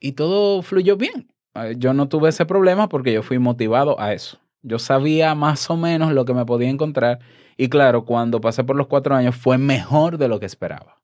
y 0.00 0.12
todo 0.12 0.62
fluyó 0.62 0.96
bien. 0.96 1.32
Eh, 1.54 1.74
Yo 1.78 1.94
no 1.94 2.08
tuve 2.08 2.30
ese 2.30 2.46
problema 2.46 2.88
porque 2.88 3.12
yo 3.12 3.22
fui 3.22 3.38
motivado 3.38 4.00
a 4.00 4.12
eso. 4.12 4.38
Yo 4.62 4.78
sabía 4.78 5.34
más 5.34 5.70
o 5.70 5.76
menos 5.76 6.12
lo 6.12 6.24
que 6.24 6.34
me 6.34 6.46
podía 6.46 6.68
encontrar. 6.70 7.20
Y 7.56 7.68
claro, 7.68 8.04
cuando 8.04 8.40
pasé 8.40 8.64
por 8.64 8.76
los 8.76 8.86
cuatro 8.88 9.14
años 9.16 9.36
fue 9.36 9.58
mejor 9.58 10.18
de 10.18 10.28
lo 10.28 10.40
que 10.40 10.46
esperaba. 10.46 11.00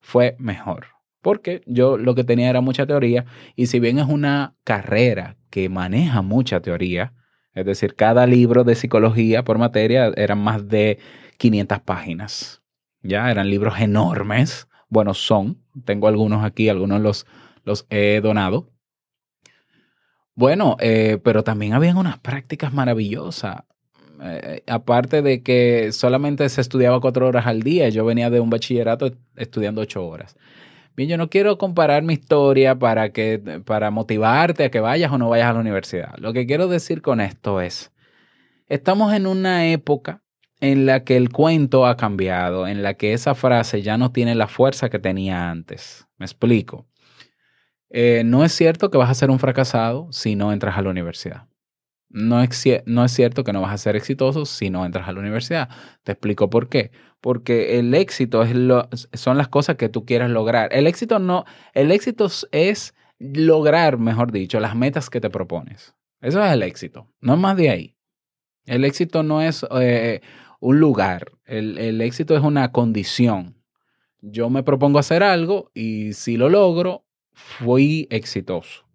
Fue 0.00 0.36
mejor. 0.38 0.86
Porque 1.22 1.62
yo 1.66 1.98
lo 1.98 2.14
que 2.14 2.24
tenía 2.24 2.50
era 2.50 2.60
mucha 2.60 2.86
teoría. 2.86 3.24
Y 3.56 3.66
si 3.66 3.80
bien 3.80 3.98
es 3.98 4.06
una 4.08 4.54
carrera 4.64 5.36
que 5.50 5.68
maneja 5.68 6.22
mucha 6.22 6.60
teoría, 6.60 7.14
es 7.56 7.64
decir, 7.64 7.94
cada 7.94 8.26
libro 8.26 8.64
de 8.64 8.74
psicología 8.74 9.42
por 9.42 9.56
materia 9.56 10.12
eran 10.14 10.38
más 10.38 10.68
de 10.68 10.98
500 11.38 11.80
páginas. 11.80 12.62
Ya 13.02 13.30
eran 13.30 13.48
libros 13.48 13.80
enormes. 13.80 14.68
Bueno, 14.90 15.14
son. 15.14 15.62
Tengo 15.86 16.06
algunos 16.06 16.44
aquí, 16.44 16.68
algunos 16.68 17.00
los, 17.00 17.26
los 17.64 17.86
he 17.88 18.20
donado. 18.22 18.70
Bueno, 20.34 20.76
eh, 20.80 21.18
pero 21.24 21.42
también 21.44 21.72
habían 21.72 21.96
unas 21.96 22.18
prácticas 22.18 22.74
maravillosas. 22.74 23.62
Eh, 24.22 24.62
aparte 24.66 25.22
de 25.22 25.42
que 25.42 25.92
solamente 25.92 26.46
se 26.50 26.60
estudiaba 26.60 27.00
cuatro 27.00 27.26
horas 27.26 27.46
al 27.46 27.62
día, 27.62 27.88
yo 27.88 28.04
venía 28.04 28.28
de 28.28 28.40
un 28.40 28.50
bachillerato 28.50 29.12
estudiando 29.34 29.80
ocho 29.80 30.06
horas. 30.06 30.36
Bien, 30.96 31.10
yo 31.10 31.18
no 31.18 31.28
quiero 31.28 31.58
comparar 31.58 32.02
mi 32.02 32.14
historia 32.14 32.74
para 32.78 33.10
que 33.12 33.60
para 33.66 33.90
motivarte 33.90 34.64
a 34.64 34.70
que 34.70 34.80
vayas 34.80 35.12
o 35.12 35.18
no 35.18 35.28
vayas 35.28 35.50
a 35.50 35.52
la 35.52 35.60
universidad. 35.60 36.14
Lo 36.16 36.32
que 36.32 36.46
quiero 36.46 36.68
decir 36.68 37.02
con 37.02 37.20
esto 37.20 37.60
es, 37.60 37.92
estamos 38.68 39.12
en 39.14 39.26
una 39.26 39.66
época 39.68 40.22
en 40.60 40.86
la 40.86 41.04
que 41.04 41.16
el 41.18 41.30
cuento 41.30 41.86
ha 41.86 41.96
cambiado, 41.98 42.66
en 42.66 42.82
la 42.82 42.94
que 42.94 43.12
esa 43.12 43.34
frase 43.34 43.82
ya 43.82 43.98
no 43.98 44.10
tiene 44.12 44.34
la 44.34 44.48
fuerza 44.48 44.88
que 44.88 44.98
tenía 44.98 45.50
antes. 45.50 46.06
Me 46.18 46.24
explico. 46.26 46.86
Eh, 47.90 48.22
no 48.24 48.44
es 48.44 48.52
cierto 48.52 48.90
que 48.90 48.98
vas 48.98 49.10
a 49.10 49.14
ser 49.14 49.30
un 49.30 49.38
fracasado 49.38 50.08
si 50.12 50.34
no 50.34 50.52
entras 50.52 50.76
a 50.76 50.82
la 50.82 50.90
universidad. 50.90 51.46
No 52.08 52.40
es, 52.42 52.50
cier- 52.50 52.82
no 52.86 53.04
es 53.04 53.12
cierto 53.12 53.44
que 53.44 53.52
no 53.52 53.60
vas 53.60 53.72
a 53.72 53.78
ser 53.78 53.96
exitoso 53.96 54.46
si 54.46 54.70
no 54.70 54.86
entras 54.86 55.08
a 55.08 55.12
la 55.12 55.20
universidad. 55.20 55.68
Te 56.04 56.12
explico 56.12 56.50
por 56.50 56.68
qué. 56.68 56.90
Porque 57.26 57.80
el 57.80 57.92
éxito 57.92 58.44
es 58.44 58.54
lo, 58.54 58.88
son 59.12 59.36
las 59.36 59.48
cosas 59.48 59.74
que 59.74 59.88
tú 59.88 60.04
quieres 60.04 60.30
lograr. 60.30 60.72
El 60.72 60.86
éxito 60.86 61.18
no, 61.18 61.44
el 61.74 61.90
éxito 61.90 62.28
es 62.52 62.94
lograr, 63.18 63.98
mejor 63.98 64.30
dicho, 64.30 64.60
las 64.60 64.76
metas 64.76 65.10
que 65.10 65.20
te 65.20 65.28
propones. 65.28 65.96
Eso 66.20 66.40
es 66.40 66.52
el 66.52 66.62
éxito. 66.62 67.08
No 67.20 67.36
más 67.36 67.56
de 67.56 67.70
ahí. 67.70 67.96
El 68.64 68.84
éxito 68.84 69.24
no 69.24 69.42
es 69.42 69.66
eh, 69.72 70.20
un 70.60 70.78
lugar. 70.78 71.32
El, 71.46 71.78
el 71.78 72.00
éxito 72.00 72.36
es 72.36 72.44
una 72.44 72.70
condición. 72.70 73.60
Yo 74.20 74.48
me 74.48 74.62
propongo 74.62 75.00
hacer 75.00 75.24
algo 75.24 75.72
y 75.74 76.12
si 76.12 76.36
lo 76.36 76.48
logro, 76.48 77.06
fui 77.32 78.06
exitoso. 78.08 78.86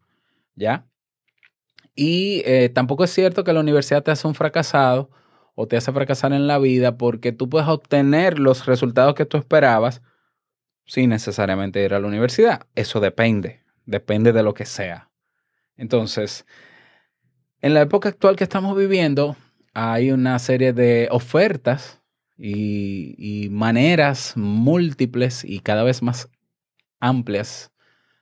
¿Ya? 0.56 0.88
Y 1.96 2.44
eh, 2.46 2.70
tampoco 2.70 3.04
es 3.04 3.12
cierto 3.12 3.44
que 3.44 3.52
la 3.52 3.60
universidad 3.60 4.04
te 4.04 4.12
hace 4.12 4.26
un 4.26 4.36
fracasado 4.36 5.10
o 5.62 5.68
te 5.68 5.78
hace 5.78 5.92
fracasar 5.92 6.34
en 6.34 6.48
la 6.48 6.58
vida 6.58 6.98
porque 6.98 7.32
tú 7.32 7.48
puedes 7.48 7.68
obtener 7.68 8.40
los 8.40 8.66
resultados 8.66 9.14
que 9.14 9.28
tú 9.28 9.38
esperabas 9.38 10.02
sin 10.86 11.12
necesariamente 11.12 11.84
ir 11.84 11.94
a 11.94 12.00
la 12.00 12.08
universidad. 12.08 12.66
Eso 12.74 13.00
depende, 13.00 13.62
depende 13.86 14.34
de 14.34 14.42
lo 14.42 14.56
que 14.56 14.66
sea. 14.66 15.12
Entonces, 15.78 16.48
en 17.60 17.76
la 17.76 17.82
época 17.82 18.10
actual 18.10 18.38
que 18.38 18.44
estamos 18.44 18.76
viviendo, 18.76 19.36
hay 19.76 20.12
una 20.12 20.40
serie 20.40 20.74
de 20.74 21.08
ofertas 21.12 22.02
y, 22.40 23.14
y 23.20 23.50
maneras 23.52 24.34
múltiples 24.36 25.44
y 25.46 25.60
cada 25.60 25.84
vez 25.84 26.02
más 26.02 26.28
amplias 27.00 27.72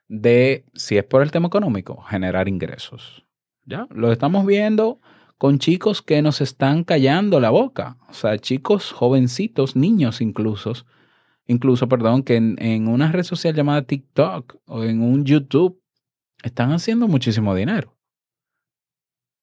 de, 0.09 0.65
si 0.73 0.97
es 0.97 1.05
por 1.05 1.21
el 1.21 1.31
tema 1.31 1.47
económico, 1.47 2.01
generar 2.01 2.49
ingresos. 2.49 3.25
¿Ya? 3.65 3.87
Lo 3.91 4.11
estamos 4.11 4.45
viendo 4.45 4.99
con 5.39 5.57
chicos 5.57 6.01
que 6.01 6.21
nos 6.21 6.41
están 6.41 6.83
callando 6.83 7.39
la 7.39 7.49
boca. 7.49 7.97
O 8.09 8.13
sea, 8.13 8.37
chicos 8.37 8.91
jovencitos, 8.91 9.73
niños 9.73 10.19
incluso, 10.19 10.73
incluso, 11.47 11.87
perdón, 11.87 12.23
que 12.23 12.35
en, 12.35 12.87
una 12.89 13.09
red 13.09 13.23
social 13.23 13.55
llamada 13.55 13.83
TikTok 13.83 14.57
o 14.65 14.83
en 14.83 15.01
un 15.01 15.23
YouTube 15.23 15.81
están 16.43 16.73
haciendo 16.73 17.07
muchísimo 17.07 17.55
dinero. 17.55 17.97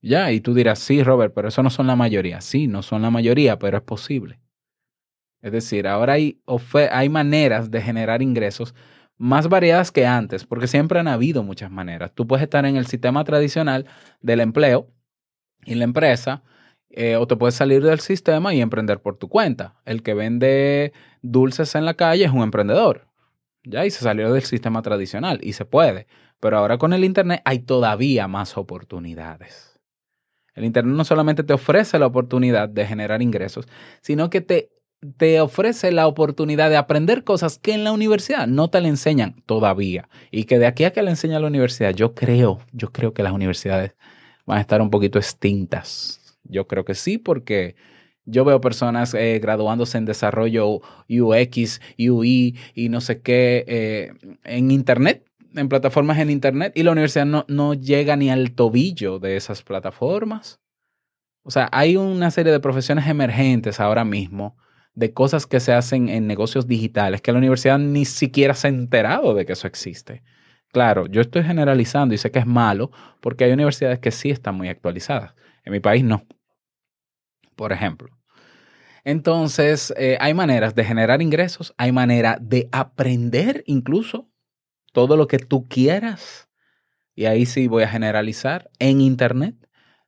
Ya, 0.02 0.30
y 0.32 0.40
tú 0.42 0.52
dirás, 0.52 0.80
sí, 0.80 1.02
Robert, 1.02 1.32
pero 1.34 1.48
eso 1.48 1.62
no 1.62 1.70
son 1.70 1.86
la 1.86 1.96
mayoría. 1.96 2.42
Sí, 2.42 2.66
no 2.66 2.82
son 2.82 3.00
la 3.00 3.10
mayoría, 3.10 3.58
pero 3.58 3.78
es 3.78 3.82
posible. 3.82 4.38
Es 5.40 5.50
decir, 5.50 5.88
ahora 5.88 6.12
hay, 6.12 6.42
hay 6.92 7.08
maneras 7.08 7.70
de 7.70 7.80
generar 7.80 8.20
ingresos 8.20 8.74
más 9.16 9.48
variadas 9.48 9.90
que 9.90 10.04
antes, 10.04 10.44
porque 10.44 10.66
siempre 10.66 11.00
han 11.00 11.08
habido 11.08 11.42
muchas 11.42 11.70
maneras. 11.70 12.12
Tú 12.14 12.26
puedes 12.26 12.42
estar 12.42 12.66
en 12.66 12.76
el 12.76 12.86
sistema 12.86 13.24
tradicional 13.24 13.86
del 14.20 14.40
empleo 14.40 14.92
y 15.66 15.75
la 15.75 15.85
empresa, 15.85 16.42
eh, 16.90 17.16
o 17.16 17.26
te 17.26 17.37
puedes 17.37 17.54
salir 17.54 17.82
del 17.82 18.00
sistema 18.00 18.54
y 18.54 18.61
emprender 18.61 19.00
por 19.00 19.16
tu 19.16 19.28
cuenta. 19.28 19.75
El 19.85 20.02
que 20.02 20.14
vende 20.14 20.92
dulces 21.20 21.75
en 21.75 21.85
la 21.85 21.94
calle 21.94 22.25
es 22.25 22.30
un 22.30 22.42
emprendedor, 22.42 23.08
¿ya? 23.64 23.85
Y 23.85 23.90
se 23.90 24.00
salió 24.00 24.32
del 24.32 24.44
sistema 24.44 24.80
tradicional 24.82 25.40
y 25.42 25.52
se 25.52 25.64
puede. 25.64 26.06
Pero 26.40 26.58
ahora 26.58 26.78
con 26.78 26.92
el 26.92 27.04
Internet 27.04 27.42
hay 27.44 27.58
todavía 27.58 28.28
más 28.28 28.56
oportunidades. 28.56 29.78
El 30.54 30.64
Internet 30.64 30.94
no 30.96 31.04
solamente 31.04 31.42
te 31.42 31.52
ofrece 31.52 31.99
la 31.99 32.06
oportunidad 32.06 32.68
de 32.68 32.87
generar 32.87 33.20
ingresos, 33.20 33.66
sino 34.00 34.30
que 34.30 34.40
te 34.40 34.70
te 35.18 35.40
ofrece 35.40 35.92
la 35.92 36.06
oportunidad 36.06 36.70
de 36.70 36.76
aprender 36.76 37.25
cosas 37.25 37.58
que 37.58 37.73
en 37.73 37.85
la 37.85 37.92
universidad 37.92 38.46
no 38.46 38.68
te 38.70 38.80
le 38.80 38.88
enseñan 38.88 39.42
todavía. 39.46 40.08
Y 40.30 40.44
que 40.44 40.58
de 40.58 40.66
aquí 40.66 40.85
a 40.85 40.92
que 40.92 41.02
le 41.02 41.11
enseña 41.11 41.38
la 41.38 41.46
universidad, 41.46 41.94
yo 41.94 42.14
creo, 42.14 42.61
yo 42.73 42.90
creo 42.92 43.12
que 43.12 43.23
las 43.23 43.32
universidades 43.32 43.94
van 44.46 44.58
a 44.58 44.60
estar 44.60 44.80
un 44.80 44.90
poquito 44.90 45.18
extintas. 45.18 46.38
Yo 46.44 46.66
creo 46.66 46.84
que 46.84 46.94
sí, 46.94 47.18
porque 47.18 47.74
yo 48.24 48.44
veo 48.44 48.60
personas 48.60 49.14
eh, 49.14 49.38
graduándose 49.40 49.98
en 49.98 50.04
desarrollo 50.04 50.80
UX, 51.08 51.80
UI 51.98 52.56
y 52.74 52.88
no 52.88 53.00
sé 53.00 53.20
qué 53.20 53.64
eh, 53.66 54.12
en 54.44 54.70
Internet, 54.70 55.24
en 55.54 55.68
plataformas 55.68 56.18
en 56.18 56.30
Internet, 56.30 56.72
y 56.74 56.82
la 56.82 56.92
universidad 56.92 57.26
no, 57.26 57.44
no 57.48 57.74
llega 57.74 58.16
ni 58.16 58.30
al 58.30 58.52
tobillo 58.52 59.18
de 59.18 59.36
esas 59.36 59.62
plataformas. 59.62 60.60
O 61.42 61.50
sea, 61.50 61.68
hay 61.72 61.96
una 61.96 62.30
serie 62.30 62.52
de 62.52 62.60
profesiones 62.60 63.06
emergentes 63.06 63.78
ahora 63.78 64.04
mismo 64.04 64.56
de 64.94 65.12
cosas 65.12 65.46
que 65.46 65.60
se 65.60 65.72
hacen 65.72 66.08
en 66.08 66.26
negocios 66.26 66.66
digitales 66.66 67.20
que 67.20 67.30
la 67.30 67.38
universidad 67.38 67.78
ni 67.78 68.04
siquiera 68.04 68.54
se 68.54 68.66
ha 68.66 68.70
enterado 68.70 69.34
de 69.34 69.46
que 69.46 69.52
eso 69.52 69.68
existe. 69.68 70.22
Claro, 70.73 71.06
yo 71.06 71.20
estoy 71.20 71.42
generalizando 71.42 72.14
y 72.14 72.18
sé 72.18 72.30
que 72.30 72.38
es 72.38 72.46
malo 72.46 72.90
porque 73.20 73.44
hay 73.44 73.52
universidades 73.52 73.99
que 73.99 74.11
sí 74.11 74.30
están 74.30 74.56
muy 74.56 74.68
actualizadas. 74.68 75.35
En 75.64 75.73
mi 75.73 75.80
país 75.80 76.04
no. 76.04 76.25
Por 77.56 77.73
ejemplo. 77.73 78.08
Entonces, 79.04 79.94
eh, 79.96 80.18
hay 80.20 80.35
maneras 80.35 80.75
de 80.75 80.85
generar 80.85 81.23
ingresos, 81.23 81.75
hay 81.78 81.92
manera 81.92 82.38
de 82.40 82.68
aprender 82.73 83.62
incluso 83.66 84.28
todo 84.92 85.16
lo 85.16 85.28
que 85.28 85.38
tú 85.38 85.68
quieras. 85.68 86.49
Y 87.14 87.26
ahí 87.26 87.46
sí 87.46 87.68
voy 87.68 87.85
a 87.85 87.88
generalizar 87.88 88.70
en 88.80 89.00
Internet. 89.02 89.56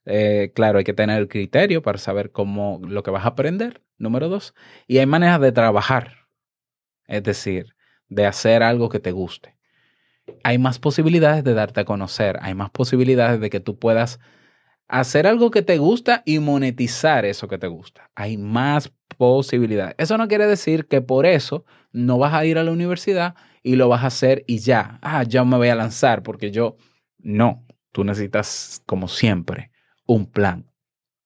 Eh, 0.06 0.52
claro, 0.54 0.78
hay 0.78 0.84
que 0.84 0.94
tener 0.94 1.18
el 1.18 1.28
criterio 1.28 1.82
para 1.82 1.98
saber 1.98 2.32
cómo 2.32 2.80
lo 2.86 3.02
que 3.04 3.12
vas 3.12 3.26
a 3.26 3.30
aprender, 3.30 3.82
número 3.98 4.28
dos. 4.28 4.54
Y 4.88 4.98
hay 4.98 5.06
maneras 5.06 5.40
de 5.40 5.52
trabajar, 5.52 6.28
es 7.08 7.22
decir, 7.24 7.76
de 8.08 8.26
hacer 8.26 8.62
algo 8.64 8.88
que 8.88 9.00
te 9.00 9.12
guste. 9.12 9.57
Hay 10.44 10.58
más 10.58 10.78
posibilidades 10.78 11.44
de 11.44 11.54
darte 11.54 11.80
a 11.80 11.84
conocer, 11.84 12.38
hay 12.42 12.54
más 12.54 12.70
posibilidades 12.70 13.40
de 13.40 13.50
que 13.50 13.60
tú 13.60 13.78
puedas 13.78 14.20
hacer 14.88 15.26
algo 15.26 15.50
que 15.50 15.62
te 15.62 15.78
gusta 15.78 16.22
y 16.24 16.38
monetizar 16.38 17.24
eso 17.24 17.48
que 17.48 17.58
te 17.58 17.66
gusta. 17.66 18.10
Hay 18.14 18.38
más 18.38 18.92
posibilidades. 19.16 19.94
Eso 19.98 20.16
no 20.16 20.28
quiere 20.28 20.46
decir 20.46 20.86
que 20.86 21.00
por 21.00 21.26
eso 21.26 21.64
no 21.92 22.18
vas 22.18 22.34
a 22.34 22.44
ir 22.44 22.58
a 22.58 22.64
la 22.64 22.72
universidad 22.72 23.34
y 23.62 23.76
lo 23.76 23.88
vas 23.88 24.04
a 24.04 24.08
hacer 24.08 24.44
y 24.46 24.58
ya, 24.58 24.98
ah, 25.02 25.24
ya 25.24 25.44
me 25.44 25.56
voy 25.56 25.68
a 25.68 25.74
lanzar 25.74 26.22
porque 26.22 26.50
yo, 26.50 26.76
no, 27.18 27.66
tú 27.92 28.04
necesitas, 28.04 28.82
como 28.86 29.08
siempre, 29.08 29.70
un 30.06 30.26
plan 30.26 30.70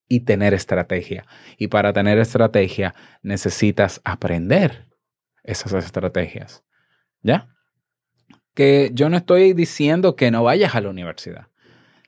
y 0.09 0.21
tener 0.21 0.52
estrategia. 0.52 1.25
Y 1.56 1.68
para 1.68 1.92
tener 1.92 2.18
estrategia 2.18 2.94
necesitas 3.23 4.00
aprender 4.04 4.88
esas 5.44 5.73
estrategias. 5.73 6.64
¿Ya? 7.23 7.49
Que 8.54 8.90
yo 8.92 9.09
no 9.09 9.16
estoy 9.16 9.52
diciendo 9.52 10.16
que 10.16 10.30
no 10.30 10.42
vayas 10.42 10.75
a 10.75 10.80
la 10.80 10.90
universidad. 10.90 11.49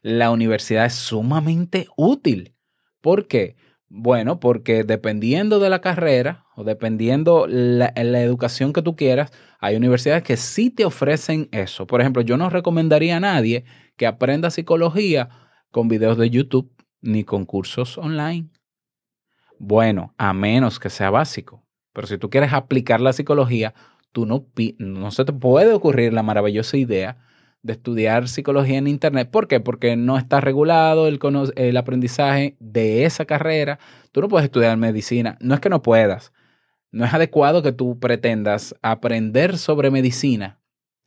La 0.02 0.30
universidad 0.30 0.86
es 0.86 0.94
sumamente 0.94 1.86
útil. 1.96 2.54
¿Por 3.00 3.26
qué? 3.26 3.56
Bueno, 3.88 4.40
porque 4.40 4.82
dependiendo 4.82 5.60
de 5.60 5.70
la 5.70 5.80
carrera 5.80 6.44
o 6.56 6.64
dependiendo 6.64 7.46
la, 7.46 7.92
la 7.96 8.20
educación 8.20 8.72
que 8.72 8.82
tú 8.82 8.96
quieras, 8.96 9.32
hay 9.60 9.76
universidades 9.76 10.22
que 10.24 10.36
sí 10.36 10.70
te 10.70 10.84
ofrecen 10.84 11.48
eso. 11.52 11.86
Por 11.86 12.00
ejemplo, 12.00 12.22
yo 12.22 12.36
no 12.36 12.50
recomendaría 12.50 13.16
a 13.16 13.20
nadie 13.20 13.64
que 13.96 14.06
aprenda 14.06 14.50
psicología 14.50 15.28
con 15.70 15.88
videos 15.88 16.18
de 16.18 16.28
YouTube 16.28 16.70
ni 17.00 17.24
con 17.24 17.44
cursos 17.44 17.96
online. 17.98 18.50
Bueno, 19.58 20.14
a 20.18 20.32
menos 20.32 20.78
que 20.78 20.90
sea 20.90 21.10
básico. 21.10 21.64
Pero 21.92 22.06
si 22.06 22.18
tú 22.18 22.28
quieres 22.28 22.52
aplicar 22.52 23.00
la 23.00 23.12
psicología, 23.12 23.74
tú 24.14 24.26
no, 24.26 24.46
no 24.78 25.10
se 25.10 25.24
te 25.24 25.32
puede 25.32 25.72
ocurrir 25.72 26.12
la 26.12 26.22
maravillosa 26.22 26.76
idea 26.76 27.18
de 27.62 27.72
estudiar 27.72 28.28
psicología 28.28 28.78
en 28.78 28.86
Internet. 28.86 29.28
¿Por 29.28 29.48
qué? 29.48 29.58
Porque 29.58 29.96
no 29.96 30.16
está 30.16 30.40
regulado 30.40 31.08
el, 31.08 31.18
el 31.56 31.76
aprendizaje 31.76 32.56
de 32.60 33.04
esa 33.06 33.24
carrera. 33.24 33.80
Tú 34.12 34.20
no 34.20 34.28
puedes 34.28 34.44
estudiar 34.44 34.76
medicina. 34.76 35.36
No 35.40 35.54
es 35.54 35.60
que 35.60 35.68
no 35.68 35.82
puedas. 35.82 36.32
No 36.92 37.04
es 37.04 37.12
adecuado 37.12 37.62
que 37.62 37.72
tú 37.72 37.98
pretendas 37.98 38.76
aprender 38.82 39.58
sobre 39.58 39.90
medicina 39.90 40.60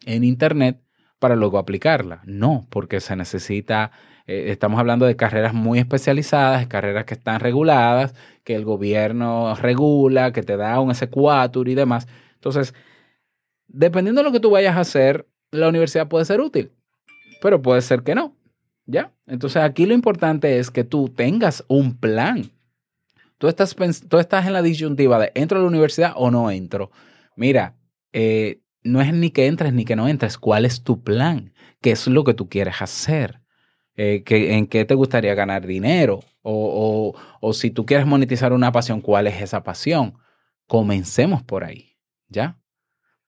en 0.05 0.25
Internet 0.25 0.81
para 1.17 1.37
luego 1.37 1.59
aplicarla. 1.59 2.21
No, 2.25 2.67
porque 2.69 2.99
se 2.99 3.15
necesita, 3.15 3.91
eh, 4.25 4.47
estamos 4.49 4.81
hablando 4.81 5.05
de 5.05 5.15
carreras 5.15 5.53
muy 5.53 5.79
especializadas, 5.79 6.67
carreras 6.67 7.05
que 7.05 7.13
están 7.13 7.39
reguladas, 7.39 8.13
que 8.43 8.55
el 8.55 8.65
gobierno 8.65 9.55
regula, 9.55 10.33
que 10.33 10.43
te 10.43 10.57
da 10.57 10.81
un 10.81 10.89
S4 10.89 11.71
y 11.71 11.75
demás. 11.75 12.05
Entonces, 12.33 12.73
dependiendo 13.67 14.21
de 14.21 14.25
lo 14.25 14.31
que 14.31 14.39
tú 14.39 14.49
vayas 14.49 14.75
a 14.75 14.81
hacer, 14.81 15.27
la 15.51 15.69
universidad 15.69 16.07
puede 16.07 16.25
ser 16.25 16.41
útil, 16.41 16.71
pero 17.41 17.61
puede 17.61 17.81
ser 17.81 18.03
que 18.03 18.15
no. 18.15 18.35
¿Ya? 18.85 19.11
Entonces, 19.25 19.61
aquí 19.61 19.85
lo 19.85 19.93
importante 19.93 20.59
es 20.59 20.71
que 20.71 20.85
tú 20.85 21.09
tengas 21.09 21.63
un 21.67 21.97
plan. 21.97 22.51
Tú 23.37 23.49
estás, 23.49 23.75
estás 23.79 24.47
en 24.47 24.53
la 24.53 24.61
disyuntiva 24.61 25.19
de 25.19 25.31
entro 25.35 25.59
a 25.59 25.61
la 25.61 25.67
universidad 25.67 26.13
o 26.15 26.31
no 26.31 26.49
entro. 26.49 26.89
Mira, 27.35 27.75
eh, 28.13 28.61
no 28.83 29.01
es 29.01 29.13
ni 29.13 29.29
que 29.29 29.47
entres 29.47 29.73
ni 29.73 29.83
que 29.83 29.97
no 29.97 30.07
entres, 30.07 30.37
cuál 30.37 30.63
es 30.65 30.83
tu 30.83 31.03
plan, 31.03 31.53
qué 31.81 31.91
es 31.91 32.07
lo 32.07 32.23
que 32.23 32.33
tú 32.33 32.47
quieres 32.49 32.81
hacer, 32.81 33.41
Eh, 33.99 34.23
en 34.27 34.67
qué 34.67 34.85
te 34.85 34.93
gustaría 34.93 35.33
ganar 35.33 35.65
dinero 35.65 36.19
o- 36.43 37.15
o 37.41 37.53
si 37.53 37.71
tú 37.71 37.83
quieres 37.83 38.05
monetizar 38.05 38.53
una 38.53 38.71
pasión, 38.71 39.01
cuál 39.01 39.25
es 39.25 39.41
esa 39.41 39.63
pasión. 39.63 40.13
Comencemos 40.67 41.41
por 41.41 41.63
ahí, 41.63 41.97
¿ya? 42.29 42.59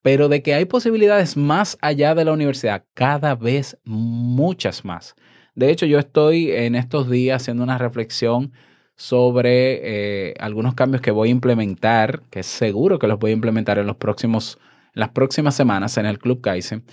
Pero 0.02 0.30
de 0.30 0.42
que 0.42 0.54
hay 0.54 0.66
posibilidades 0.66 1.36
más 1.36 1.78
allá 1.82 2.16
de 2.16 2.26
la 2.26 2.34
universidad, 2.34 2.86
cada 2.94 3.36
vez 3.36 3.78
muchas 3.84 4.86
más. 4.86 5.16
De 5.56 5.70
hecho, 5.70 5.86
yo 5.86 6.00
estoy 6.00 6.52
en 6.52 6.76
estos 6.76 7.10
días 7.10 7.42
haciendo 7.42 7.64
una 7.64 7.78
reflexión 7.78 8.54
sobre 8.96 10.30
eh, 10.30 10.34
algunos 10.40 10.74
cambios 10.74 11.02
que 11.02 11.12
voy 11.12 11.30
a 11.30 11.32
implementar, 11.32 12.22
que 12.30 12.44
seguro 12.44 13.00
que 13.00 13.08
los 13.08 13.20
voy 13.20 13.32
a 13.32 13.34
implementar 13.34 13.78
en 13.78 13.88
los 13.88 13.96
próximos, 13.96 14.58
en 14.94 15.00
las 15.02 15.10
próximas 15.10 15.56
semanas 15.56 15.98
en 15.98 16.06
el 16.06 16.20
Club 16.20 16.42
Kaizen. 16.42 16.84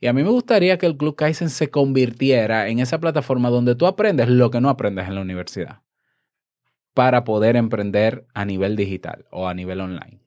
Y 0.00 0.08
a 0.08 0.12
mí 0.12 0.22
me 0.22 0.30
gustaría 0.30 0.78
que 0.78 0.86
el 0.86 0.96
Club 0.96 1.16
Kaizen 1.16 1.50
se 1.50 1.70
convirtiera 1.70 2.68
en 2.68 2.80
esa 2.80 3.00
plataforma 3.00 3.50
donde 3.50 3.74
tú 3.74 3.86
aprendes 3.86 4.28
lo 4.28 4.50
que 4.50 4.60
no 4.60 4.68
aprendes 4.68 5.08
en 5.08 5.14
la 5.14 5.22
universidad 5.22 5.82
para 6.94 7.24
poder 7.24 7.56
emprender 7.56 8.26
a 8.32 8.44
nivel 8.44 8.76
digital 8.76 9.26
o 9.30 9.48
a 9.48 9.54
nivel 9.54 9.80
online. 9.80 10.25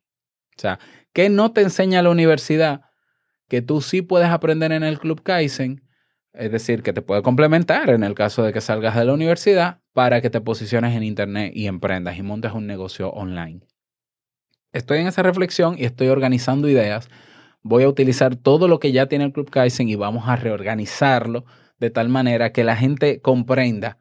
O 0.60 0.62
sea, 0.62 0.78
¿qué 1.14 1.30
no 1.30 1.54
te 1.54 1.62
enseña 1.62 2.02
la 2.02 2.10
universidad 2.10 2.82
que 3.48 3.62
tú 3.62 3.80
sí 3.80 4.02
puedes 4.02 4.28
aprender 4.28 4.74
en 4.74 4.84
el 4.84 5.00
Club 5.00 5.24
Kaizen? 5.24 5.88
Es 6.34 6.52
decir, 6.52 6.84
que 6.84 6.92
te 6.92 7.02
puede 7.02 7.22
complementar 7.22 7.90
en 7.92 8.04
el 8.04 8.14
caso 8.14 8.44
de 8.44 8.52
que 8.52 8.60
salgas 8.60 8.98
de 8.98 9.06
la 9.06 9.14
universidad 9.14 9.80
para 9.94 10.20
que 10.20 10.30
te 10.30 10.42
posiciones 10.42 10.98
en 10.98 11.04
Internet 11.04 11.54
y 11.56 11.68
emprendas 11.68 12.18
y 12.18 12.24
montes 12.24 12.52
un 12.52 12.68
negocio 12.68 13.10
online. 13.10 13.62
Estoy 14.74 15.00
en 15.00 15.08
esa 15.08 15.24
reflexión 15.24 15.76
y 15.80 15.86
estoy 15.86 16.10
organizando 16.10 16.68
ideas. 16.68 17.08
Voy 17.62 17.84
a 17.84 17.88
utilizar 17.88 18.36
todo 18.36 18.68
lo 18.68 18.82
que 18.82 18.92
ya 18.92 19.06
tiene 19.06 19.24
el 19.24 19.32
Club 19.32 19.50
Kaizen 19.50 19.88
y 19.88 19.96
vamos 19.96 20.28
a 20.28 20.36
reorganizarlo 20.36 21.46
de 21.80 21.90
tal 21.90 22.10
manera 22.10 22.52
que 22.52 22.66
la 22.66 22.76
gente 22.76 23.22
comprenda 23.22 23.98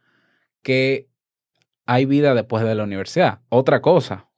que 0.64 1.09
hay 1.87 2.05
vida 2.05 2.35
después 2.35 2.64
de 2.64 2.75
la 2.75 2.83
universidad. 2.83 3.42
Otra 3.49 3.81
cosa, 3.81 4.29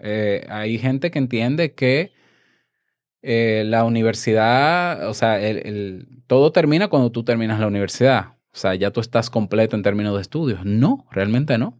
eh, 0.00 0.46
hay 0.50 0.78
gente 0.78 1.10
que 1.10 1.18
entiende 1.18 1.74
que 1.74 2.12
eh, 3.22 3.64
la 3.66 3.84
universidad, 3.84 5.08
o 5.08 5.14
sea, 5.14 5.40
el- 5.40 6.08
todo 6.26 6.52
termina 6.52 6.88
cuando 6.88 7.10
tú 7.12 7.24
terminas 7.24 7.60
la 7.60 7.66
universidad. 7.66 8.36
O 8.52 8.56
sea, 8.56 8.74
ya 8.74 8.90
tú 8.90 9.00
estás 9.00 9.30
completo 9.30 9.76
en 9.76 9.82
términos 9.82 10.14
de 10.14 10.22
estudios. 10.22 10.64
No, 10.64 11.06
realmente 11.10 11.58
no. 11.58 11.78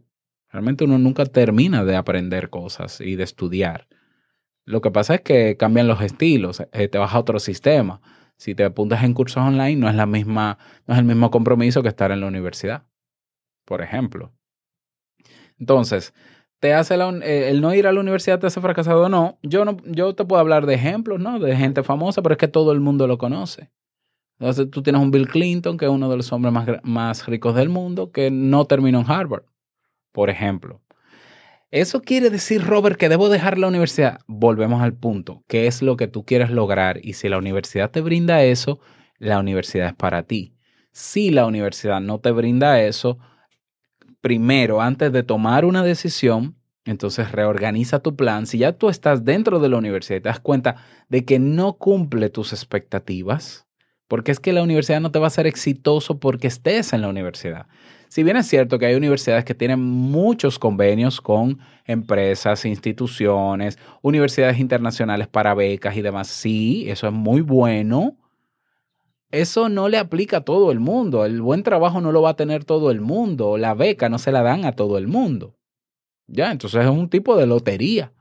Realmente 0.50 0.85
uno 0.85 0.98
nunca 0.98 1.24
termina 1.27 1.85
de 1.85 1.96
aprender 1.96 2.50
cosas 2.50 3.00
y 3.00 3.16
de 3.16 3.24
estudiar. 3.24 3.88
Lo 4.66 4.81
que 4.83 4.90
pasa 4.90 5.16
es 5.16 5.20
que 5.22 5.57
cambian 5.57 5.88
los 5.88 6.03
estilos, 6.03 6.62
eh, 6.72 6.88
te 6.88 6.98
vas 6.98 7.14
a 7.14 7.18
otro 7.20 7.38
sistema. 7.40 8.00
Si 8.37 8.55
te 8.55 8.64
apuntas 8.64 9.05
en 9.05 9.14
cursos 9.14 9.38
online, 9.42 9.77
no 9.77 9.88
es 9.88 9.94
la 9.96 10.07
misma, 10.07 10.59
no 10.87 10.94
es 10.94 11.00
el 11.00 11.07
mismo 11.07 11.31
compromiso 11.31 11.83
que 11.83 11.88
estar 11.88 12.12
en 12.12 12.20
la 12.20 12.27
universidad, 12.29 12.85
por 13.66 13.83
ejemplo. 13.83 14.33
Entonces, 15.59 16.14
te 16.64 16.72
hace 16.72 16.94
eh, 16.94 17.50
el 17.50 17.61
no 17.61 17.74
ir 17.74 17.87
a 17.87 17.92
la 17.92 18.00
universidad 18.00 18.38
te 18.38 18.46
hace 18.46 18.59
fracasado 18.59 19.03
o 19.03 19.09
no. 19.11 19.38
Yo 19.42 19.66
no, 19.66 19.77
yo 19.85 20.14
te 20.14 20.24
puedo 20.24 20.40
hablar 20.40 20.64
de 20.64 20.72
ejemplos, 20.72 21.20
¿no? 21.20 21.38
De 21.38 21.55
gente 21.55 21.83
famosa, 21.83 22.22
pero 22.22 22.33
es 22.33 22.38
que 22.38 22.48
todo 22.48 22.72
el 22.72 22.81
mundo 22.81 23.07
lo 23.07 23.18
conoce. 23.18 23.70
Entonces, 24.38 24.70
tú 24.70 24.83
tienes 24.83 25.03
un 25.03 25.11
Bill 25.11 25.29
Clinton, 25.29 25.77
que 25.77 25.85
es 25.85 25.90
uno 25.90 26.09
de 26.09 26.16
los 26.16 26.33
hombres 26.33 26.55
más, 26.55 26.66
más 26.83 27.27
ricos 27.27 27.55
del 27.55 27.68
mundo, 27.68 28.12
que 28.12 28.31
no 28.31 28.64
terminó 28.64 29.00
en 29.00 29.11
Harvard, 29.11 29.42
por 30.11 30.31
ejemplo. 30.31 30.81
¿Eso 31.70 32.00
quiere 32.00 32.31
decir, 32.31 32.64
Robert, 32.64 32.96
que 32.96 33.11
debo 33.11 33.29
dejar 33.29 33.59
la 33.59 33.68
universidad? 33.68 34.20
Volvemos 34.27 34.81
al 34.81 34.94
punto. 34.94 35.44
¿Qué 35.46 35.66
es 35.66 35.83
lo 35.83 35.98
que 35.98 36.09
tú 36.09 36.24
quieres 36.24 36.48
lograr? 36.48 36.98
Y 37.05 37.12
si 37.12 37.29
la 37.29 37.37
universidad 37.37 37.90
te 37.90 38.00
brinda 38.00 38.42
eso, 38.42 38.81
la 39.18 39.38
universidad 39.38 39.88
es 39.88 39.94
para 39.94 40.22
ti. 40.22 40.55
Si 40.92 41.29
la 41.29 41.44
universidad 41.44 42.00
no 42.00 42.20
te 42.20 42.31
brinda 42.31 42.81
eso, 42.81 43.18
primero, 44.25 44.81
antes 44.81 45.13
de 45.13 45.23
tomar 45.23 45.67
una 45.67 45.83
decisión, 45.83 46.57
entonces 46.87 47.31
reorganiza 47.31 47.99
tu 47.99 48.17
plan. 48.17 48.47
Si 48.47 48.57
ya 48.57 48.73
tú 48.73 48.89
estás 48.89 49.23
dentro 49.27 49.61
de 49.61 49.69
la 49.69 49.77
universidad 49.77 50.17
y 50.17 50.23
te 50.23 50.31
das 50.31 50.41
cuenta 50.41 50.77
de 51.11 51.27
que 51.27 51.39
no 51.39 51.75
cumple 51.75 52.31
tus 52.31 52.55
expectativas, 52.55 53.67
porque 54.09 54.33
es 54.33 54.41
que 54.41 54.55
la 54.55 54.63
universidad 54.63 55.03
no 55.03 55.11
te 55.11 55.19
va 55.19 55.27
a 55.27 55.29
hacer 55.29 55.47
exitoso 55.47 56.21
porque 56.21 56.47
estés 56.47 56.95
en 56.95 57.03
la 57.03 57.09
universidad. 57.09 57.67
Si 58.09 58.23
bien 58.23 58.39
es 58.39 58.47
cierto 58.47 58.79
que 58.79 58.87
hay 58.87 58.95
universidades 58.95 59.45
que 59.45 59.55
tienen 59.55 59.81
muchos 59.81 60.59
convenios 60.59 61.21
con 61.21 61.59
empresas, 61.85 62.65
instituciones, 62.65 63.79
universidades 64.01 64.59
internacionales 64.59 65.29
para 65.29 65.53
becas 65.53 65.99
y 65.99 66.01
demás, 66.01 66.29
sí, 66.29 66.87
eso 66.89 67.09
es 67.09 67.13
muy 67.13 67.43
bueno. 67.43 68.17
Eso 69.35 69.68
no 69.68 69.88
le 69.88 69.99
aplica 69.99 70.38
a 70.38 70.40
todo 70.44 70.70
el 70.70 70.79
mundo. 70.79 71.25
El 71.25 71.42
buen 71.42 71.64
trabajo 71.64 72.01
no 72.01 72.12
lo 72.12 72.23
va 72.23 72.31
a 72.31 72.37
tener 72.37 72.64
todo 72.64 72.92
el 72.92 73.01
mundo. 73.01 73.59
La 73.59 73.75
beca 73.75 74.09
no 74.09 74.18
se 74.18 74.31
la 74.31 74.42
dan 74.42 74.64
a 74.64 74.73
todo 74.73 74.97
el 74.97 75.09
mundo. 75.09 75.59
Ya, 76.29 76.53
entonces 76.53 76.85
es 76.85 76.90
un 76.90 77.11
tipo 77.11 77.37
de 77.37 77.47
lotería. 77.47 78.12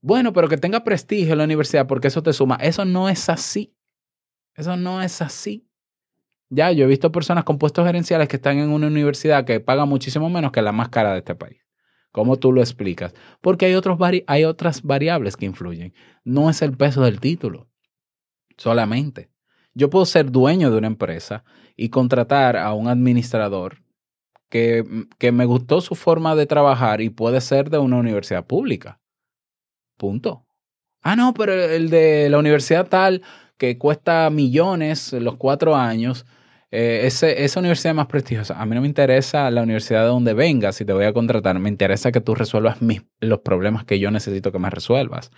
Bueno, 0.00 0.32
pero 0.32 0.48
que 0.48 0.56
tenga 0.56 0.84
prestigio 0.84 1.32
en 1.32 1.38
la 1.38 1.44
universidad 1.44 1.88
porque 1.88 2.06
eso 2.06 2.22
te 2.22 2.32
suma. 2.32 2.56
Eso 2.60 2.84
no 2.84 3.08
es 3.08 3.28
así. 3.28 3.74
Eso 4.54 4.76
no 4.76 5.02
es 5.02 5.20
así. 5.20 5.68
Ya, 6.50 6.70
yo 6.70 6.84
he 6.84 6.88
visto 6.88 7.10
personas 7.10 7.42
con 7.42 7.58
puestos 7.58 7.84
gerenciales 7.84 8.28
que 8.28 8.36
están 8.36 8.58
en 8.58 8.70
una 8.70 8.86
universidad 8.86 9.44
que 9.44 9.58
paga 9.58 9.86
muchísimo 9.86 10.30
menos 10.30 10.52
que 10.52 10.62
la 10.62 10.70
más 10.70 10.88
cara 10.88 11.12
de 11.12 11.18
este 11.18 11.34
país. 11.34 11.58
¿Cómo 12.12 12.36
tú 12.36 12.52
lo 12.52 12.60
explicas? 12.60 13.12
Porque 13.40 13.66
hay, 13.66 13.74
otros 13.74 13.98
hay 14.28 14.44
otras 14.44 14.82
variables 14.82 15.36
que 15.36 15.46
influyen. 15.46 15.94
No 16.22 16.48
es 16.48 16.62
el 16.62 16.76
peso 16.76 17.02
del 17.02 17.18
título 17.18 17.68
solamente. 18.56 19.33
Yo 19.74 19.90
puedo 19.90 20.06
ser 20.06 20.30
dueño 20.30 20.70
de 20.70 20.78
una 20.78 20.86
empresa 20.86 21.44
y 21.76 21.88
contratar 21.88 22.56
a 22.56 22.72
un 22.72 22.88
administrador 22.88 23.82
que, 24.48 24.84
que 25.18 25.32
me 25.32 25.44
gustó 25.44 25.80
su 25.80 25.94
forma 25.94 26.36
de 26.36 26.46
trabajar 26.46 27.00
y 27.00 27.10
puede 27.10 27.40
ser 27.40 27.70
de 27.70 27.78
una 27.78 27.96
universidad 27.96 28.46
pública. 28.46 29.00
Punto. 29.96 30.46
Ah, 31.02 31.16
no, 31.16 31.34
pero 31.34 31.52
el 31.52 31.90
de 31.90 32.28
la 32.30 32.38
universidad 32.38 32.88
tal 32.88 33.22
que 33.58 33.78
cuesta 33.78 34.30
millones 34.30 35.12
los 35.12 35.36
cuatro 35.36 35.76
años, 35.76 36.26
eh, 36.70 37.06
esa 37.06 37.60
universidad 37.60 37.94
más 37.94 38.06
prestigiosa. 38.06 38.60
A 38.60 38.66
mí 38.66 38.74
no 38.74 38.80
me 38.80 38.88
interesa 38.88 39.50
la 39.50 39.62
universidad 39.62 40.00
de 40.00 40.08
donde 40.08 40.34
vengas 40.34 40.76
si 40.76 40.84
te 40.84 40.92
voy 40.92 41.04
a 41.04 41.12
contratar. 41.12 41.58
Me 41.60 41.68
interesa 41.68 42.10
que 42.10 42.20
tú 42.20 42.34
resuelvas 42.34 42.82
mis, 42.82 43.02
los 43.20 43.40
problemas 43.40 43.84
que 43.84 44.00
yo 44.00 44.10
necesito 44.10 44.50
que 44.50 44.58
me 44.58 44.70
resuelvas. 44.70 45.30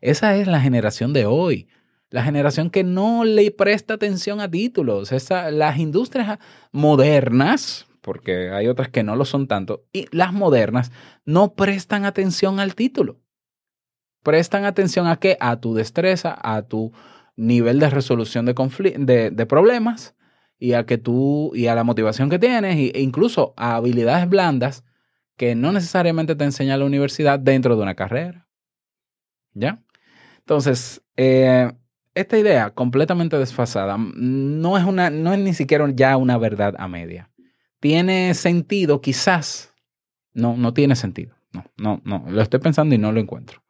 Esa 0.00 0.36
es 0.36 0.48
la 0.48 0.60
generación 0.60 1.12
de 1.12 1.24
hoy. 1.24 1.68
La 2.12 2.22
generación 2.22 2.68
que 2.68 2.84
no 2.84 3.24
le 3.24 3.50
presta 3.50 3.94
atención 3.94 4.40
a 4.40 4.50
títulos. 4.50 5.12
Esa, 5.12 5.50
las 5.50 5.78
industrias 5.78 6.38
modernas, 6.70 7.86
porque 8.02 8.50
hay 8.50 8.68
otras 8.68 8.90
que 8.90 9.02
no 9.02 9.16
lo 9.16 9.24
son 9.24 9.48
tanto, 9.48 9.86
y 9.94 10.06
las 10.14 10.34
modernas 10.34 10.92
no 11.24 11.54
prestan 11.54 12.04
atención 12.04 12.60
al 12.60 12.74
título. 12.74 13.18
Prestan 14.22 14.66
atención 14.66 15.06
a 15.06 15.16
qué? 15.16 15.38
A 15.40 15.56
tu 15.58 15.72
destreza, 15.72 16.38
a 16.42 16.60
tu 16.60 16.92
nivel 17.34 17.80
de 17.80 17.88
resolución 17.88 18.44
de, 18.44 18.54
de, 18.98 19.30
de 19.30 19.46
problemas 19.46 20.14
y 20.58 20.74
a 20.74 20.84
que 20.84 20.98
tú 20.98 21.50
y 21.54 21.68
a 21.68 21.74
la 21.74 21.82
motivación 21.82 22.28
que 22.28 22.38
tienes 22.38 22.76
e 22.94 23.00
incluso 23.00 23.54
a 23.56 23.76
habilidades 23.76 24.28
blandas 24.28 24.84
que 25.38 25.54
no 25.54 25.72
necesariamente 25.72 26.36
te 26.36 26.44
enseña 26.44 26.76
la 26.76 26.84
universidad 26.84 27.38
dentro 27.38 27.74
de 27.74 27.82
una 27.82 27.94
carrera. 27.94 28.46
¿Ya? 29.54 29.82
Entonces, 30.40 31.02
eh, 31.16 31.72
esta 32.14 32.38
idea 32.38 32.70
completamente 32.70 33.38
desfasada 33.38 33.96
no 33.98 34.76
es, 34.78 34.84
una, 34.84 35.10
no 35.10 35.32
es 35.32 35.38
ni 35.38 35.54
siquiera 35.54 35.88
ya 35.94 36.16
una 36.16 36.38
verdad 36.38 36.74
a 36.78 36.88
media. 36.88 37.30
Tiene 37.80 38.34
sentido, 38.34 39.00
quizás. 39.00 39.72
No, 40.34 40.56
no 40.56 40.72
tiene 40.74 40.96
sentido. 40.96 41.34
No, 41.52 41.64
no, 41.76 42.00
no. 42.04 42.24
Lo 42.30 42.42
estoy 42.42 42.60
pensando 42.60 42.94
y 42.94 42.98
no 42.98 43.12
lo 43.12 43.20
encuentro. 43.20 43.62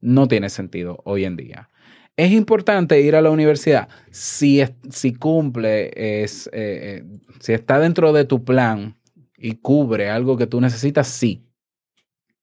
No 0.00 0.28
tiene 0.28 0.50
sentido 0.50 1.00
hoy 1.04 1.24
en 1.24 1.36
día. 1.36 1.70
Es 2.16 2.32
importante 2.32 3.00
ir 3.00 3.16
a 3.16 3.22
la 3.22 3.30
universidad 3.30 3.88
si, 4.10 4.60
es- 4.60 4.72
si 4.90 5.14
cumple, 5.14 5.90
es, 6.24 6.48
eh, 6.48 7.02
eh, 7.02 7.04
si 7.40 7.52
está 7.52 7.78
dentro 7.78 8.12
de 8.12 8.24
tu 8.24 8.44
plan 8.44 8.96
y 9.36 9.56
cubre 9.56 10.10
algo 10.10 10.36
que 10.36 10.46
tú 10.46 10.60
necesitas, 10.60 11.08
sí. 11.08 11.46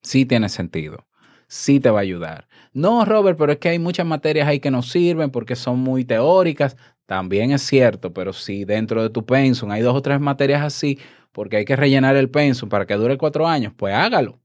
Sí 0.01 0.25
tiene 0.25 0.49
sentido. 0.49 1.08
Sí 1.53 1.79
te 1.79 1.91
va 1.91 1.99
a 1.99 2.01
ayudar. 2.01 2.47
No, 2.73 3.05
Robert, 3.05 3.37
pero 3.37 3.51
es 3.51 3.59
que 3.59 3.69
hay 3.69 3.77
muchas 3.77 4.07
materias 4.07 4.47
ahí 4.47 4.59
que 4.59 4.71
no 4.71 4.81
sirven 4.81 5.29
porque 5.29 5.55
son 5.55 5.77
muy 5.77 6.03
teóricas. 6.03 6.75
También 7.05 7.51
es 7.51 7.61
cierto, 7.61 8.11
pero 8.11 8.33
si 8.33 8.65
dentro 8.65 9.03
de 9.03 9.11
tu 9.11 9.23
pensum 9.23 9.69
hay 9.69 9.83
dos 9.83 9.95
o 9.95 10.01
tres 10.01 10.19
materias 10.19 10.63
así, 10.63 10.97
porque 11.31 11.57
hay 11.57 11.65
que 11.65 11.75
rellenar 11.75 12.15
el 12.15 12.31
pensum 12.31 12.69
para 12.69 12.87
que 12.87 12.95
dure 12.95 13.19
cuatro 13.19 13.47
años, 13.47 13.71
pues 13.77 13.93
hágalo. 13.93 14.39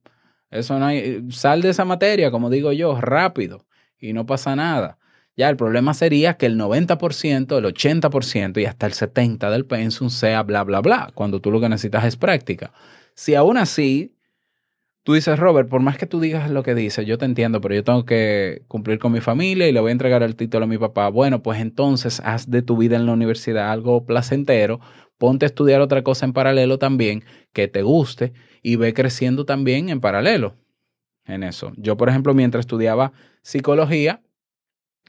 Eso 0.50 0.78
no 0.78 0.84
hay, 0.84 1.26
sal 1.30 1.62
de 1.62 1.70
esa 1.70 1.86
materia, 1.86 2.30
como 2.30 2.50
digo 2.50 2.72
yo, 2.72 3.00
rápido 3.00 3.64
y 3.98 4.12
no 4.12 4.26
pasa 4.26 4.54
nada. 4.54 4.98
Ya 5.34 5.48
el 5.48 5.56
problema 5.56 5.94
sería 5.94 6.36
que 6.36 6.44
el 6.44 6.58
90%, 6.58 7.56
el 7.56 7.64
80% 7.64 8.60
y 8.60 8.66
hasta 8.66 8.84
el 8.84 8.92
70% 8.92 9.50
del 9.50 9.64
pensum 9.64 10.10
sea 10.10 10.42
bla, 10.42 10.62
bla, 10.62 10.80
bla, 10.82 11.10
cuando 11.14 11.40
tú 11.40 11.50
lo 11.50 11.58
que 11.58 11.70
necesitas 11.70 12.04
es 12.04 12.18
práctica. 12.18 12.70
Si 13.14 13.34
aún 13.34 13.56
así 13.56 14.17
tú 15.08 15.14
dices, 15.14 15.38
Robert, 15.38 15.70
por 15.70 15.80
más 15.80 15.96
que 15.96 16.04
tú 16.04 16.20
digas 16.20 16.50
lo 16.50 16.62
que 16.62 16.74
dices, 16.74 17.06
yo 17.06 17.16
te 17.16 17.24
entiendo, 17.24 17.62
pero 17.62 17.74
yo 17.74 17.82
tengo 17.82 18.04
que 18.04 18.60
cumplir 18.68 18.98
con 18.98 19.10
mi 19.10 19.22
familia 19.22 19.66
y 19.66 19.72
le 19.72 19.80
voy 19.80 19.88
a 19.88 19.92
entregar 19.92 20.22
el 20.22 20.36
título 20.36 20.64
a 20.64 20.68
mi 20.68 20.76
papá. 20.76 21.08
Bueno, 21.08 21.42
pues 21.42 21.62
entonces 21.62 22.20
haz 22.26 22.50
de 22.50 22.60
tu 22.60 22.76
vida 22.76 22.96
en 22.96 23.06
la 23.06 23.14
universidad 23.14 23.72
algo 23.72 24.04
placentero, 24.04 24.80
ponte 25.16 25.46
a 25.46 25.48
estudiar 25.48 25.80
otra 25.80 26.02
cosa 26.02 26.26
en 26.26 26.34
paralelo 26.34 26.78
también 26.78 27.24
que 27.54 27.68
te 27.68 27.80
guste 27.80 28.34
y 28.62 28.76
ve 28.76 28.92
creciendo 28.92 29.46
también 29.46 29.88
en 29.88 30.02
paralelo 30.02 30.56
en 31.24 31.42
eso. 31.42 31.72
Yo, 31.78 31.96
por 31.96 32.10
ejemplo, 32.10 32.34
mientras 32.34 32.64
estudiaba 32.64 33.12
psicología 33.40 34.20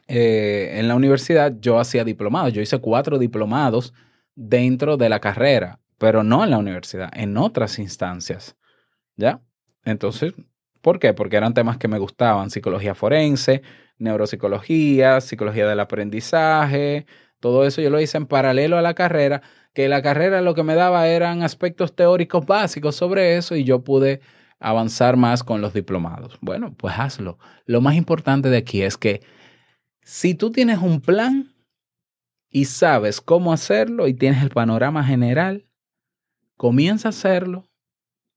eh, 0.07 0.77
en 0.79 0.87
la 0.87 0.95
universidad, 0.95 1.57
yo 1.59 1.77
hacía 1.77 2.05
diplomados. 2.05 2.53
Yo 2.53 2.61
hice 2.61 2.77
cuatro 2.77 3.19
diplomados 3.19 3.93
dentro 4.33 4.95
de 4.95 5.09
la 5.09 5.19
carrera, 5.19 5.81
pero 5.97 6.23
no 6.23 6.45
en 6.45 6.51
la 6.51 6.57
universidad, 6.57 7.11
en 7.13 7.35
otras 7.35 7.79
instancias. 7.79 8.55
¿Ya? 9.17 9.41
Entonces, 9.89 10.33
¿por 10.81 10.99
qué? 10.99 11.13
Porque 11.13 11.37
eran 11.37 11.53
temas 11.53 11.77
que 11.77 11.87
me 11.87 11.99
gustaban, 11.99 12.49
psicología 12.49 12.95
forense, 12.95 13.61
neuropsicología, 13.97 15.21
psicología 15.21 15.67
del 15.67 15.79
aprendizaje, 15.79 17.05
todo 17.39 17.65
eso 17.65 17.81
yo 17.81 17.89
lo 17.89 17.99
hice 18.01 18.17
en 18.17 18.25
paralelo 18.25 18.77
a 18.77 18.81
la 18.81 18.93
carrera, 18.93 19.41
que 19.73 19.87
la 19.87 20.01
carrera 20.01 20.41
lo 20.41 20.55
que 20.55 20.63
me 20.63 20.75
daba 20.75 21.07
eran 21.07 21.43
aspectos 21.43 21.95
teóricos 21.95 22.45
básicos 22.45 22.95
sobre 22.95 23.37
eso 23.37 23.55
y 23.55 23.63
yo 23.63 23.83
pude 23.83 24.21
avanzar 24.59 25.15
más 25.15 25.43
con 25.43 25.61
los 25.61 25.73
diplomados. 25.73 26.37
Bueno, 26.41 26.73
pues 26.75 26.95
hazlo. 26.97 27.37
Lo 27.65 27.79
más 27.81 27.95
importante 27.95 28.49
de 28.49 28.57
aquí 28.57 28.81
es 28.81 28.97
que 28.97 29.21
si 30.01 30.33
tú 30.33 30.51
tienes 30.51 30.79
un 30.79 30.99
plan 30.99 31.53
y 32.49 32.65
sabes 32.65 33.21
cómo 33.21 33.53
hacerlo 33.53 34.07
y 34.07 34.13
tienes 34.13 34.41
el 34.41 34.49
panorama 34.49 35.03
general, 35.03 35.65
comienza 36.57 37.07
a 37.07 37.11
hacerlo 37.11 37.68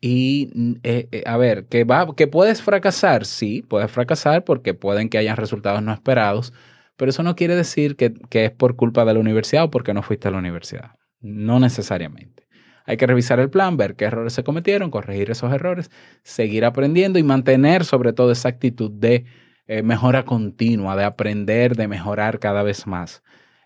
y, 0.02 0.50
mm, 0.54 0.72
eh, 0.82 1.08
eh, 1.12 1.22
a 1.26 1.36
ver, 1.36 1.66
que, 1.66 1.84
va, 1.84 2.14
que 2.16 2.26
puedes 2.26 2.60
fracasar, 2.60 3.24
sí, 3.24 3.62
puedes 3.62 3.90
fracasar 3.90 4.44
porque 4.44 4.74
pueden 4.74 5.08
que 5.08 5.16
hayan 5.16 5.36
resultados 5.36 5.80
no 5.80 5.92
esperados, 5.92 6.52
pero 6.96 7.10
eso 7.10 7.22
no 7.22 7.36
quiere 7.36 7.54
decir 7.54 7.96
que, 7.96 8.12
que 8.28 8.46
es 8.46 8.50
por 8.50 8.74
culpa 8.76 9.04
de 9.04 9.14
la 9.14 9.20
universidad 9.20 9.64
o 9.64 9.70
porque 9.70 9.94
no 9.94 10.02
fuiste 10.02 10.26
a 10.28 10.32
la 10.32 10.38
universidad. 10.38 10.96
No 11.20 11.60
necesariamente. 11.60 12.48
Hay 12.84 12.96
que 12.96 13.06
revisar 13.06 13.38
el 13.38 13.48
plan, 13.48 13.76
ver 13.76 13.94
qué 13.94 14.06
errores 14.06 14.32
se 14.32 14.42
cometieron, 14.42 14.90
corregir 14.90 15.30
esos 15.30 15.52
errores, 15.52 15.88
seguir 16.24 16.64
aprendiendo 16.64 17.20
y 17.20 17.22
mantener 17.22 17.84
sobre 17.84 18.12
todo 18.12 18.32
esa 18.32 18.48
actitud 18.48 18.90
de 18.90 19.24
eh, 19.68 19.84
mejora 19.84 20.24
continua, 20.24 20.96
de 20.96 21.04
aprender, 21.04 21.76
de 21.76 21.86
mejorar 21.86 22.40
cada 22.40 22.64
vez 22.64 22.88
más. 22.88 23.22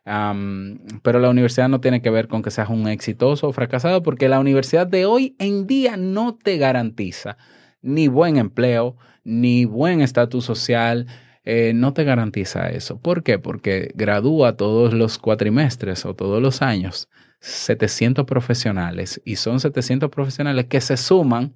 Pero 0.07 1.19
la 1.19 1.31
universidad 1.31 1.69
no 1.69 1.81
tiene 1.81 2.01
que 2.01 2.11
ver 2.11 2.29
con 2.29 2.41
que 2.43 2.53
seas 2.53 2.69
un 2.69 2.87
exitoso 2.87 3.49
o 3.49 3.53
fracasado, 3.53 4.05
porque 4.05 4.29
la 4.29 4.39
universidad 4.39 4.87
de 4.87 5.05
hoy 5.05 5.35
en 5.41 5.67
día 5.67 5.97
no 5.97 6.37
te 6.37 6.59
garantiza 6.59 7.37
ni 7.83 8.07
buen 8.07 8.37
empleo, 8.37 8.97
ni 9.25 9.65
buen 9.65 10.01
estatus 10.01 10.45
social, 10.45 11.07
eh, 11.45 11.73
no 11.75 11.93
te 11.93 12.05
garantiza 12.05 12.69
eso. 12.71 13.01
¿Por 13.01 13.25
qué? 13.25 13.39
Porque 13.41 13.91
gradúa 13.95 14.57
todos 14.57 14.95
los 14.95 15.19
cuatrimestres 15.19 16.05
o 16.05 16.15
todos 16.15 16.41
los 16.41 16.63
años 16.63 17.09
700 17.41 18.27
profesionales 18.27 19.21
y 19.25 19.37
son 19.37 19.59
700 19.59 20.11
profesionales 20.11 20.67
que 20.67 20.81
se 20.81 20.97
suman 20.97 21.55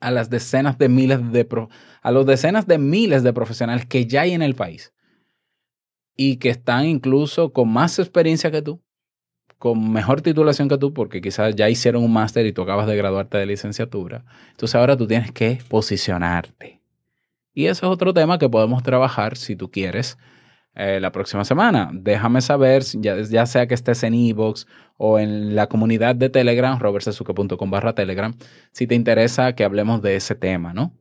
a 0.00 0.10
las 0.10 0.30
decenas 0.30 0.78
de 0.78 0.88
miles 0.88 1.32
de 1.32 1.46
a 2.02 2.10
los 2.10 2.26
decenas 2.26 2.66
de 2.66 2.78
miles 2.78 3.22
de 3.22 3.32
profesionales 3.32 3.86
que 3.86 4.06
ya 4.06 4.22
hay 4.22 4.32
en 4.32 4.42
el 4.42 4.54
país 4.54 4.92
y 6.16 6.38
que 6.38 6.48
están 6.48 6.86
incluso 6.86 7.52
con 7.52 7.68
más 7.68 7.98
experiencia 7.98 8.50
que 8.50 8.62
tú, 8.62 8.82
con 9.58 9.92
mejor 9.92 10.22
titulación 10.22 10.68
que 10.68 10.78
tú, 10.78 10.92
porque 10.92 11.20
quizás 11.20 11.54
ya 11.54 11.68
hicieron 11.68 12.02
un 12.02 12.12
máster 12.12 12.46
y 12.46 12.52
tú 12.52 12.62
acabas 12.62 12.86
de 12.86 12.96
graduarte 12.96 13.38
de 13.38 13.46
licenciatura. 13.46 14.24
Entonces 14.50 14.74
ahora 14.74 14.96
tú 14.96 15.06
tienes 15.06 15.32
que 15.32 15.58
posicionarte. 15.68 16.80
Y 17.54 17.66
eso 17.66 17.86
es 17.86 17.92
otro 17.92 18.12
tema 18.12 18.38
que 18.38 18.48
podemos 18.48 18.82
trabajar 18.82 19.36
si 19.36 19.56
tú 19.56 19.70
quieres 19.70 20.18
eh, 20.74 21.00
la 21.00 21.10
próxima 21.10 21.42
semana. 21.44 21.90
Déjame 21.92 22.42
saber, 22.42 22.82
ya, 23.00 23.46
sea 23.46 23.66
que 23.66 23.72
estés 23.72 24.02
en 24.02 24.12
Evox 24.12 24.66
o 24.98 25.18
en 25.18 25.56
la 25.56 25.68
comunidad 25.68 26.14
de 26.14 26.28
Telegram, 26.28 26.78
robertsesuke.com 26.78 27.70
barra 27.70 27.94
Telegram, 27.94 28.34
si 28.72 28.86
te 28.86 28.94
interesa 28.94 29.54
que 29.54 29.64
hablemos 29.64 30.02
de 30.02 30.16
ese 30.16 30.34
tema, 30.34 30.74
¿no? 30.74 30.92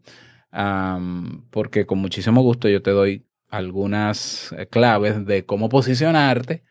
Porque 1.49 1.86
con 1.86 1.97
muchísimo 1.99 2.41
gusto 2.41 2.69
yo 2.69 2.82
te 2.82 2.91
doy 2.91 3.24
algunas 3.49 4.51
eh, 4.58 4.67
claves 4.67 5.25
de 5.25 5.45
cómo 5.45 5.69
posicionarte 5.69 6.63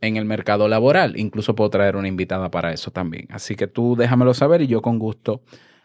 en 0.00 0.16
el 0.16 0.24
mercado 0.24 0.68
laboral. 0.68 1.18
Incluso 1.18 1.54
puedo 1.54 1.70
traer 1.70 1.96
una 1.96 2.08
invitada 2.08 2.50
para 2.50 2.72
eso 2.72 2.90
también. 2.90 3.26
Así 3.30 3.56
que 3.56 3.66
tú 3.66 3.96
déjamelo 3.96 4.34
saber 4.34 4.62
y 4.62 4.66
yo 4.66 4.82
con 4.82 4.98
gusto 4.98 5.42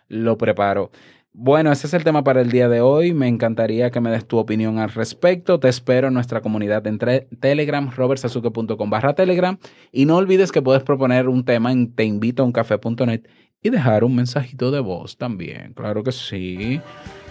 lo 0.08 0.38
preparo. 0.38 0.92
Bueno, 1.38 1.70
ese 1.70 1.88
es 1.88 1.94
el 1.94 2.06
tema 2.06 2.24
para 2.24 2.40
el 2.40 2.50
día 2.50 2.70
de 2.70 2.80
hoy. 2.80 3.14
Me 3.14 3.28
encantaría 3.28 3.92
que 3.92 4.00
me 4.00 4.10
des 4.10 4.26
tu 4.26 4.38
opinión 4.38 4.80
al 4.80 4.90
respecto. 4.90 5.60
Te 5.60 5.68
espero 5.68 6.08
en 6.08 6.14
nuestra 6.14 6.40
comunidad 6.40 6.88
en 6.88 6.98
Telegram, 6.98 7.92
robertsazuke.com 7.92 8.90
barra 8.90 9.16
Telegram. 9.16 9.58
Y 9.92 10.06
no 10.06 10.16
olvides 10.16 10.54
que 10.54 10.62
puedes 10.62 10.84
proponer 10.84 11.28
un 11.28 11.44
tema 11.44 11.74
en 11.74 11.94
teinvitoauncafe.net 11.94 13.28
y 13.66 13.72
dejar 13.72 14.04
un 14.04 14.16
mensajito 14.16 14.70
de 14.70 14.80
voz 14.80 15.18
también. 15.18 15.74
Claro 15.74 16.04
que 16.04 16.12
sí. 16.12 16.80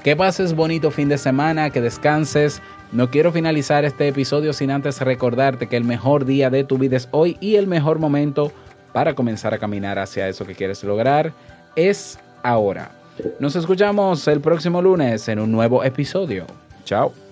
Que 0.02 0.16
pases 0.16 0.52
bonito 0.52 0.90
fin 0.90 1.08
de 1.08 1.16
semana, 1.16 1.70
que 1.70 1.80
descanses. 1.80 2.60
No 2.90 3.08
quiero 3.08 3.30
finalizar 3.30 3.84
este 3.84 4.08
episodio 4.08 4.52
sin 4.52 4.72
antes 4.72 5.00
recordarte 5.00 5.68
que 5.68 5.76
el 5.76 5.84
mejor 5.84 6.24
día 6.24 6.50
de 6.50 6.64
tu 6.64 6.76
vida 6.76 6.96
es 6.96 7.08
hoy 7.12 7.36
y 7.40 7.54
el 7.54 7.68
mejor 7.68 8.00
momento 8.00 8.50
para 8.92 9.14
comenzar 9.14 9.54
a 9.54 9.58
caminar 9.58 10.00
hacia 10.00 10.28
eso 10.28 10.44
que 10.44 10.56
quieres 10.56 10.82
lograr 10.82 11.32
es 11.76 12.18
ahora. 12.42 12.90
Nos 13.38 13.54
escuchamos 13.54 14.26
el 14.26 14.40
próximo 14.40 14.82
lunes 14.82 15.28
en 15.28 15.38
un 15.38 15.52
nuevo 15.52 15.84
episodio. 15.84 16.46
Chao. 16.84 17.23